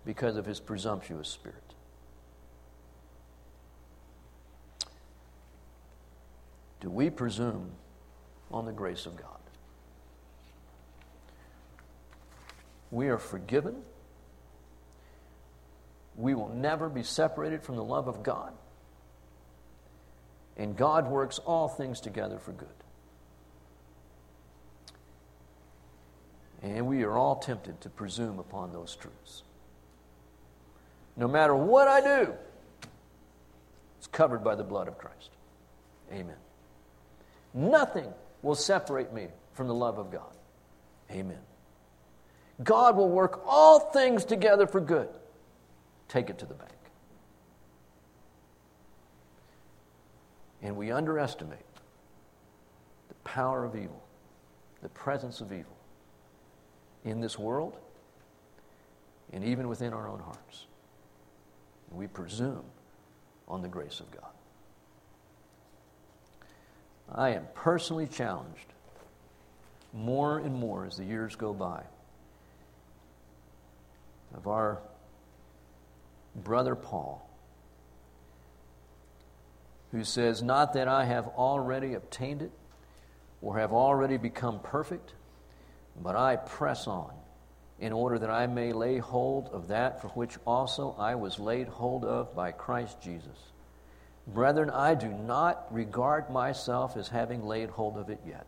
because 0.06 0.36
of 0.36 0.46
his 0.46 0.60
presumptuous 0.60 1.30
spirit. 1.30 1.67
Do 6.80 6.90
we 6.90 7.10
presume 7.10 7.72
on 8.52 8.66
the 8.66 8.72
grace 8.72 9.06
of 9.06 9.16
God? 9.16 9.28
We 12.92 13.08
are 13.10 13.18
forgiven. 13.18 13.76
We 16.16 16.34
will 16.34 16.50
never 16.50 16.90
be 16.90 17.04
separated 17.04 17.64
from 17.64 17.76
the 17.76 17.84
love 17.84 18.08
of 18.08 18.24
God. 18.24 18.54
And 20.56 20.76
God 20.76 21.08
works 21.08 21.40
all 21.40 21.68
things 21.68 22.00
together 22.00 22.40
for 22.40 22.52
good. 22.52 22.68
And 26.64 26.88
we 26.88 27.04
are 27.04 27.16
all 27.16 27.36
tempted 27.36 27.82
to 27.82 27.90
presume 27.90 28.40
upon 28.40 28.72
those 28.72 28.96
truths. 28.96 29.44
No 31.16 31.28
matter 31.28 31.56
what 31.56 31.88
I 31.88 32.02
do, 32.02 32.34
it's 33.98 34.08
covered 34.08 34.44
by 34.44 34.56
the 34.56 34.64
blood 34.64 34.88
of 34.88 34.98
Christ. 34.98 35.30
Amen. 36.12 36.38
Nothing 37.58 38.14
will 38.44 38.54
separate 38.54 39.12
me 39.12 39.30
from 39.54 39.68
the 39.68 39.74
love 39.74 39.98
of 39.98 40.12
God. 40.12 40.32
Amen. 41.10 41.40
God 42.64 42.96
will 42.96 43.10
work 43.10 43.42
all 43.48 43.80
things 43.80 44.26
together 44.26 44.68
for 44.68 44.80
good. 44.80 45.10
Take 46.08 46.30
it 46.30 46.38
to 46.38 46.46
the 46.46 46.54
bank. 46.54 46.72
And 50.62 50.76
we 50.76 50.92
underestimate 50.92 51.58
the 53.08 53.16
power 53.24 53.66
of 53.66 53.76
evil, 53.76 54.04
the 54.84 54.90
presence 54.90 55.42
of 55.42 55.52
evil 55.52 55.78
in 57.06 57.22
this 57.22 57.40
world 57.40 57.76
and 59.34 59.44
even 59.44 59.68
within 59.68 59.94
our 59.94 60.08
own 60.08 60.20
hearts. 60.20 60.68
We 61.92 62.06
presume 62.06 62.66
on 63.48 63.64
the 63.64 63.68
grace 63.68 64.00
of 64.00 64.12
God. 64.12 64.37
I 67.14 67.30
am 67.30 67.48
personally 67.54 68.08
challenged 68.08 68.66
more 69.94 70.38
and 70.40 70.56
more 70.56 70.86
as 70.86 70.98
the 70.98 71.06
years 71.06 71.36
go 71.36 71.54
by 71.54 71.84
of 74.36 74.48
our 74.48 74.80
brother 76.36 76.76
Paul, 76.76 77.28
who 79.92 80.04
says, 80.04 80.44
Not 80.44 80.74
that 80.74 80.88
I 80.88 81.06
have 81.06 81.28
already 81.28 81.94
obtained 81.94 82.42
it 82.42 82.52
or 83.42 83.58
have 83.58 83.72
already 83.72 84.18
become 84.18 84.60
perfect 84.60 85.14
but 86.02 86.16
I 86.16 86.36
press 86.36 86.88
on 86.88 87.12
in 87.80 87.94
order 87.94 88.20
that 88.20 88.30
I 88.30 88.48
may 88.48 88.74
lay 88.74 88.98
hold 88.98 89.50
of 89.50 89.68
that 89.68 90.02
for 90.02 90.10
which 90.10 90.38
also 90.46 90.96
I 90.98 91.16
was 91.16 91.40
laid 91.40 91.68
hold 91.68 92.06
of 92.06 92.36
by 92.36 92.52
Christ 92.52 93.02
Jesus. 93.02 93.38
Brethren, 94.28 94.70
I 94.70 94.94
do 94.94 95.08
not 95.08 95.68
regard 95.72 96.30
myself 96.30 96.98
as 96.98 97.08
having 97.08 97.46
laid 97.46 97.70
hold 97.70 97.98
of 97.98 98.10
it 98.10 98.20
yet. 98.28 98.46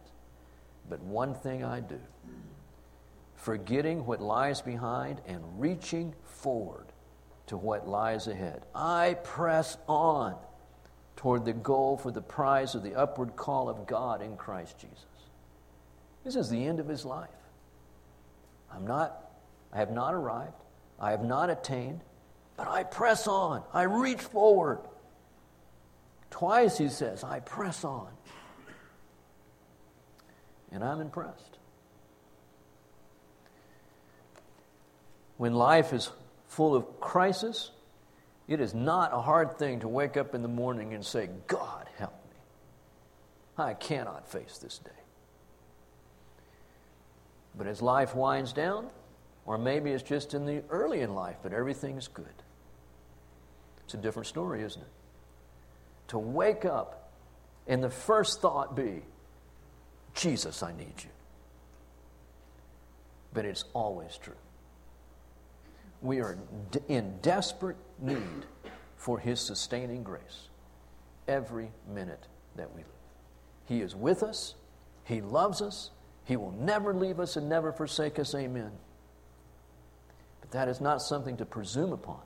But 0.89 0.99
one 1.01 1.33
thing 1.33 1.63
I 1.63 1.79
do, 1.79 1.99
forgetting 3.35 4.05
what 4.05 4.21
lies 4.21 4.61
behind 4.61 5.21
and 5.25 5.41
reaching 5.57 6.13
forward 6.23 6.87
to 7.47 7.57
what 7.57 7.87
lies 7.87 8.27
ahead, 8.27 8.63
I 8.75 9.15
press 9.23 9.77
on 9.87 10.35
toward 11.15 11.45
the 11.45 11.53
goal 11.53 11.97
for 11.97 12.11
the 12.11 12.21
prize 12.21 12.75
of 12.75 12.83
the 12.83 12.95
upward 12.95 13.35
call 13.35 13.69
of 13.69 13.87
God 13.87 14.21
in 14.21 14.35
Christ 14.35 14.77
Jesus. 14.79 15.05
This 16.25 16.35
is 16.35 16.49
the 16.49 16.65
end 16.65 16.79
of 16.79 16.87
his 16.87 17.05
life. 17.05 17.29
I'm 18.73 18.85
not, 18.85 19.31
I 19.71 19.77
have 19.77 19.91
not 19.91 20.13
arrived. 20.13 20.53
I 20.99 21.11
have 21.11 21.23
not 21.23 21.49
attained, 21.49 22.01
but 22.57 22.67
I 22.67 22.83
press 22.83 23.27
on. 23.27 23.63
I 23.73 23.83
reach 23.83 24.19
forward. 24.19 24.79
Twice 26.29 26.77
he 26.77 26.89
says, 26.89 27.23
I 27.23 27.39
press 27.39 27.83
on. 27.83 28.09
And 30.71 30.83
I'm 30.83 31.01
impressed. 31.01 31.57
When 35.37 35.53
life 35.53 35.93
is 35.93 36.11
full 36.47 36.75
of 36.75 36.99
crisis, 36.99 37.71
it 38.47 38.59
is 38.59 38.73
not 38.73 39.13
a 39.13 39.21
hard 39.21 39.57
thing 39.57 39.79
to 39.81 39.87
wake 39.87 40.17
up 40.17 40.35
in 40.35 40.41
the 40.41 40.47
morning 40.47 40.93
and 40.93 41.05
say, 41.05 41.29
God, 41.47 41.87
help 41.97 42.13
me. 42.25 42.37
I 43.57 43.73
cannot 43.73 44.29
face 44.29 44.57
this 44.57 44.79
day. 44.79 44.91
But 47.57 47.67
as 47.67 47.81
life 47.81 48.15
winds 48.15 48.53
down, 48.53 48.89
or 49.45 49.57
maybe 49.57 49.91
it's 49.91 50.03
just 50.03 50.33
in 50.33 50.45
the 50.45 50.63
early 50.69 51.01
in 51.01 51.15
life, 51.15 51.37
but 51.41 51.53
everything's 51.53 52.07
good. 52.07 52.25
It's 53.83 53.93
a 53.93 53.97
different 53.97 54.27
story, 54.27 54.61
isn't 54.61 54.81
it? 54.81 54.87
To 56.09 56.19
wake 56.19 56.65
up 56.65 57.11
and 57.67 57.83
the 57.83 57.89
first 57.89 58.41
thought 58.41 58.75
be, 58.75 59.03
Jesus, 60.13 60.63
I 60.63 60.71
need 60.71 60.93
you. 60.97 61.09
But 63.33 63.45
it's 63.45 63.65
always 63.73 64.17
true. 64.17 64.33
We 66.01 66.21
are 66.21 66.37
in 66.87 67.19
desperate 67.21 67.77
need 67.99 68.45
for 68.97 69.19
His 69.19 69.39
sustaining 69.39 70.03
grace 70.03 70.49
every 71.27 71.71
minute 71.93 72.25
that 72.55 72.71
we 72.71 72.81
live. 72.81 72.87
He 73.65 73.81
is 73.81 73.95
with 73.95 74.23
us, 74.23 74.55
He 75.03 75.21
loves 75.21 75.61
us, 75.61 75.91
he 76.29 76.37
will 76.37 76.51
never 76.51 76.93
leave 76.93 77.19
us 77.19 77.37
and 77.37 77.49
never 77.49 77.71
forsake 77.71 78.19
us. 78.19 78.35
Amen. 78.35 78.69
But 80.41 80.51
that 80.51 80.67
is 80.67 80.79
not 80.79 81.01
something 81.01 81.37
to 81.37 81.45
presume 81.45 81.91
upon. 81.91 82.19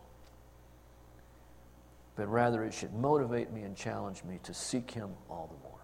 But 2.16 2.28
rather 2.28 2.64
it 2.64 2.74
should 2.74 2.94
motivate 2.94 3.52
me 3.52 3.62
and 3.62 3.76
challenge 3.76 4.24
me 4.24 4.40
to 4.44 4.54
seek 4.54 4.92
Him 4.92 5.12
all 5.30 5.48
the 5.48 5.68
more. 5.68 5.80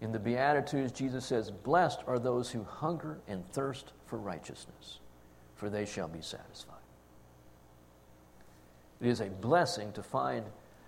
In 0.00 0.12
the 0.12 0.18
Beatitudes, 0.18 0.92
Jesus 0.92 1.26
says, 1.26 1.50
Blessed 1.50 2.00
are 2.06 2.18
those 2.18 2.50
who 2.50 2.64
hunger 2.64 3.18
and 3.28 3.46
thirst 3.52 3.92
for 4.06 4.18
righteousness, 4.18 4.98
for 5.56 5.68
they 5.68 5.84
shall 5.84 6.08
be 6.08 6.22
satisfied. 6.22 6.76
It 9.00 9.08
is 9.08 9.20
a 9.20 9.26
blessing 9.26 9.92
to 9.92 10.02
find 10.02 10.44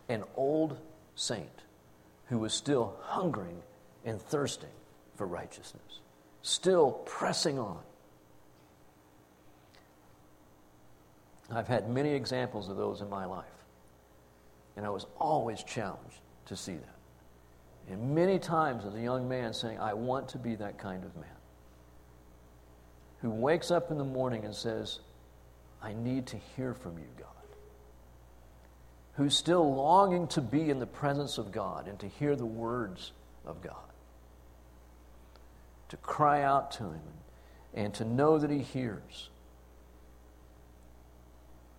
an 0.09 0.25
old 0.37 0.79
saint 1.15 1.63
who 2.27 2.39
was 2.39 2.55
still 2.55 2.97
hungering 3.03 3.63
and 4.05 4.21
thirsting 4.21 4.71
for 5.15 5.27
righteousness, 5.27 6.01
still 6.43 6.93
pressing 7.05 7.59
on. 7.59 7.81
I've 11.51 11.69
had 11.69 11.91
many 11.91 12.15
examples 12.15 12.71
of 12.71 12.77
those 12.77 13.03
in 13.03 13.11
my 13.11 13.27
life, 13.27 13.45
and 14.77 14.87
I 14.87 14.91
was 14.91 15.07
always 15.19 15.63
challenged 15.63 16.21
to 16.47 16.57
see 16.57 16.75
that. 16.75 17.93
And 17.93 18.15
many 18.15 18.39
times 18.39 18.85
as 18.85 18.95
a 18.95 19.01
young 19.01 19.29
man 19.29 19.53
saying, 19.53 19.79
I 19.79 19.95
want 19.95 20.29
to 20.31 20.39
be 20.39 20.55
that 20.57 20.79
kind 20.79 21.05
of 21.05 21.15
man 21.17 21.27
who 23.21 23.31
wakes 23.31 23.71
up 23.71 23.91
in 23.91 23.99
the 23.99 24.05
morning 24.05 24.45
and 24.45 24.55
says, 24.55 25.01
I 25.83 25.93
need 25.93 26.27
to 26.29 26.37
hear 26.57 26.75
from 26.75 26.99
you, 26.99 27.07
God. 27.17 27.29
Who's 29.15 29.37
still 29.37 29.75
longing 29.75 30.27
to 30.29 30.41
be 30.41 30.71
in 30.71 30.79
the 30.79 30.87
presence 30.87 31.39
of 31.39 31.53
God 31.53 31.87
and 31.87 31.99
to 32.01 32.09
hear 32.09 32.35
the 32.35 32.47
words 32.47 33.13
of 33.45 33.63
God. 33.63 33.77
To 35.91 35.97
cry 35.99 36.43
out 36.43 36.71
to 36.73 36.85
Him 36.85 37.01
and 37.75 37.93
to 37.95 38.05
know 38.05 38.39
that 38.39 38.51
He 38.51 38.61
hears. 38.61 39.29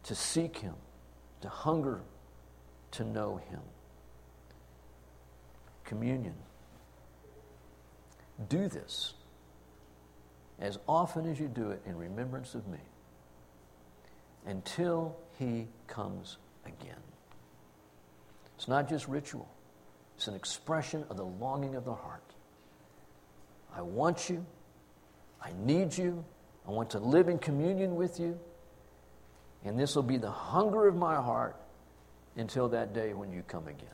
To 0.04 0.16
seek 0.16 0.58
Him, 0.58 0.76
to 1.42 1.50
hunger 1.50 2.02
to 2.94 3.04
know 3.04 3.42
Him 3.50 3.62
communion. 5.84 6.34
Do 8.50 8.68
this 8.68 9.14
as 10.60 10.80
often 10.88 11.30
as 11.30 11.40
you 11.40 11.48
do 11.48 11.70
it 11.72 11.82
in 11.86 11.96
remembrance 11.96 12.56
of 12.56 12.68
me 12.68 12.80
until 14.46 15.16
he 15.38 15.68
comes 15.88 16.38
again. 16.66 17.04
It's 18.56 18.68
not 18.68 18.90
just 18.90 19.08
ritual, 19.08 19.48
it's 20.16 20.28
an 20.28 20.36
expression 20.36 21.06
of 21.10 21.18
the 21.18 21.26
longing 21.26 21.76
of 21.76 21.86
the 21.86 21.94
heart. 21.94 22.24
I 23.76 23.82
want 23.82 24.30
you, 24.30 24.46
I 25.42 25.52
need 25.64 25.96
you, 25.98 26.24
I 26.68 26.72
want 26.72 26.90
to 26.92 27.00
live 27.00 27.28
in 27.30 27.38
communion 27.38 27.96
with 27.96 28.20
you, 28.20 28.40
and 29.64 29.80
this 29.80 29.96
will 29.96 30.04
be 30.04 30.18
the 30.18 30.32
hunger 30.32 30.88
of 30.88 30.96
my 30.96 31.16
heart 31.16 31.56
until 32.36 32.70
that 32.70 32.94
day 32.94 33.14
when 33.14 33.32
you 33.32 33.44
come 33.44 33.68
again. 33.68 33.88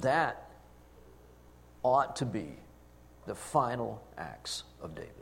That 0.00 0.50
ought 1.82 2.16
to 2.16 2.26
be 2.26 2.48
the 3.26 3.34
final 3.34 4.02
acts 4.16 4.64
of 4.80 4.94
David. 4.94 5.14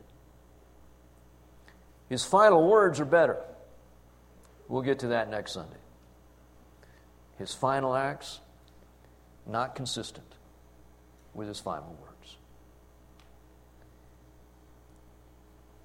His 2.08 2.24
final 2.24 2.68
words 2.68 3.00
are 3.00 3.04
better. 3.04 3.38
We'll 4.66 4.82
get 4.82 4.98
to 5.00 5.08
that 5.08 5.30
next 5.30 5.52
Sunday. 5.52 5.76
His 7.38 7.54
final 7.54 7.94
acts, 7.94 8.40
not 9.46 9.74
consistent 9.74 10.26
with 11.34 11.48
his 11.48 11.61
final 11.61 11.96
words. 12.00 12.37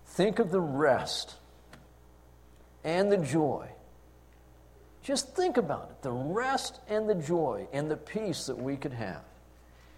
Think 0.05 0.39
of 0.39 0.51
the 0.51 0.61
rest 0.61 1.35
and 2.83 3.11
the 3.11 3.17
joy 3.17 3.67
just 5.01 5.35
think 5.35 5.57
about 5.57 5.89
it 5.91 6.01
the 6.01 6.11
rest 6.11 6.79
and 6.87 7.09
the 7.09 7.15
joy 7.15 7.67
and 7.73 7.89
the 7.89 7.97
peace 7.97 8.45
that 8.45 8.57
we 8.57 8.75
could 8.77 8.93
have 8.93 9.23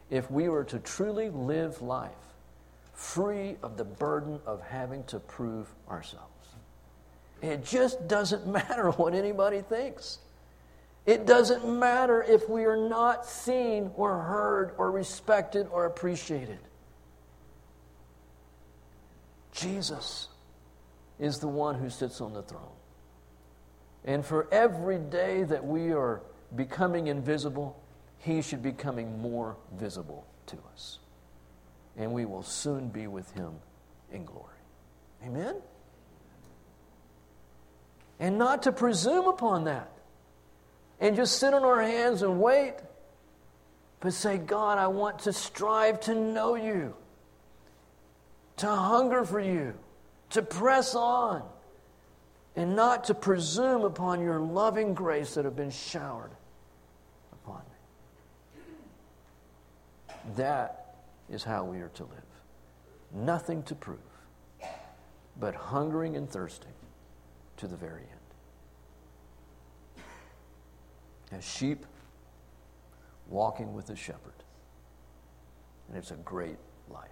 if 0.10 0.30
we 0.30 0.50
were 0.50 0.64
to 0.64 0.80
truly 0.80 1.30
live 1.30 1.82
life 1.82 2.12
free 2.96 3.58
of 3.62 3.78
the 3.78 3.84
burden 3.84 4.40
of 4.46 4.62
having 4.62 5.04
to 5.04 5.20
prove 5.20 5.68
ourselves. 5.90 6.26
It 7.42 7.66
just 7.66 8.08
doesn't 8.08 8.48
matter 8.52 8.92
what 8.92 9.14
anybody 9.14 9.62
thinks. 9.62 10.20
It 11.06 11.28
doesn't 11.28 11.68
matter 11.68 12.24
if 12.24 12.50
we 12.50 12.66
are 12.66 12.78
not 12.78 13.28
seen 13.28 13.92
or 13.96 14.18
heard 14.24 14.74
or 14.78 14.90
respected 14.90 15.68
or 15.72 15.86
appreciated. 15.86 16.58
Jesus 19.52 20.30
is 21.20 21.40
the 21.40 21.48
one 21.48 21.76
who 21.76 21.90
sits 21.90 22.22
on 22.22 22.34
the 22.34 22.42
throne. 22.42 22.76
And 24.04 24.26
for 24.26 24.48
every 24.52 25.00
day 25.00 25.44
that 25.44 25.66
we 25.66 25.92
are 25.92 26.22
becoming 26.56 27.08
invisible, 27.08 27.82
He 28.20 28.42
should 28.42 28.62
be 28.62 28.72
becoming 28.72 29.22
more 29.22 29.58
visible 29.74 30.28
to 30.48 30.58
us. 30.74 31.00
And 31.98 32.12
we 32.12 32.26
will 32.26 32.44
soon 32.44 32.90
be 32.90 33.08
with 33.08 33.32
Him 33.32 33.54
in 34.12 34.26
glory. 34.26 34.50
Amen? 35.26 35.56
And 38.20 38.38
not 38.38 38.64
to 38.64 38.72
presume 38.72 39.28
upon 39.28 39.66
that 39.66 39.92
and 41.00 41.16
just 41.16 41.40
sit 41.40 41.54
on 41.54 41.64
our 41.64 41.82
hands 41.82 42.22
and 42.22 42.40
wait, 42.40 42.76
but 44.00 44.14
say, 44.14 44.38
God, 44.38 44.78
I 44.78 44.88
want 44.88 45.20
to 45.20 45.34
strive 45.34 46.00
to 46.02 46.16
know 46.16 46.56
you, 46.56 46.96
to 48.58 48.68
hunger 48.68 49.26
for 49.26 49.40
you, 49.40 49.74
to 50.36 50.42
press 50.42 50.96
on 50.96 51.44
and 52.58 52.76
not 52.76 53.06
to 53.06 53.14
presume 53.14 53.84
upon 53.84 54.22
your 54.22 54.40
loving 54.40 54.94
grace 54.94 55.36
that 55.36 55.46
have 55.46 55.56
been 55.56 55.72
showered 55.72 56.32
upon 57.32 57.62
me. 58.58 58.64
That 60.36 60.98
is 61.30 61.44
how 61.44 61.64
we 61.64 61.80
are 61.80 61.92
to 61.96 62.04
live. 62.04 62.12
Nothing 63.14 63.64
to 63.64 63.76
prove, 63.76 64.00
but 65.40 65.56
hungering 65.56 66.18
and 66.18 66.30
thirsting 66.30 66.74
to 67.56 67.68
the 67.68 67.78
very 67.78 68.02
end. 68.02 68.10
As 71.32 71.46
sheep 71.46 71.86
walking 73.30 73.74
with 73.74 73.88
the 73.88 73.96
shepherd. 73.96 74.34
And 75.88 75.98
it's 75.98 76.12
a 76.12 76.16
great 76.16 76.58
life. 76.90 77.08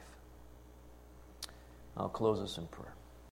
I'll 1.95 2.09
close 2.09 2.41
us 2.41 2.57
in 2.57 2.67
prayer. 2.67 2.95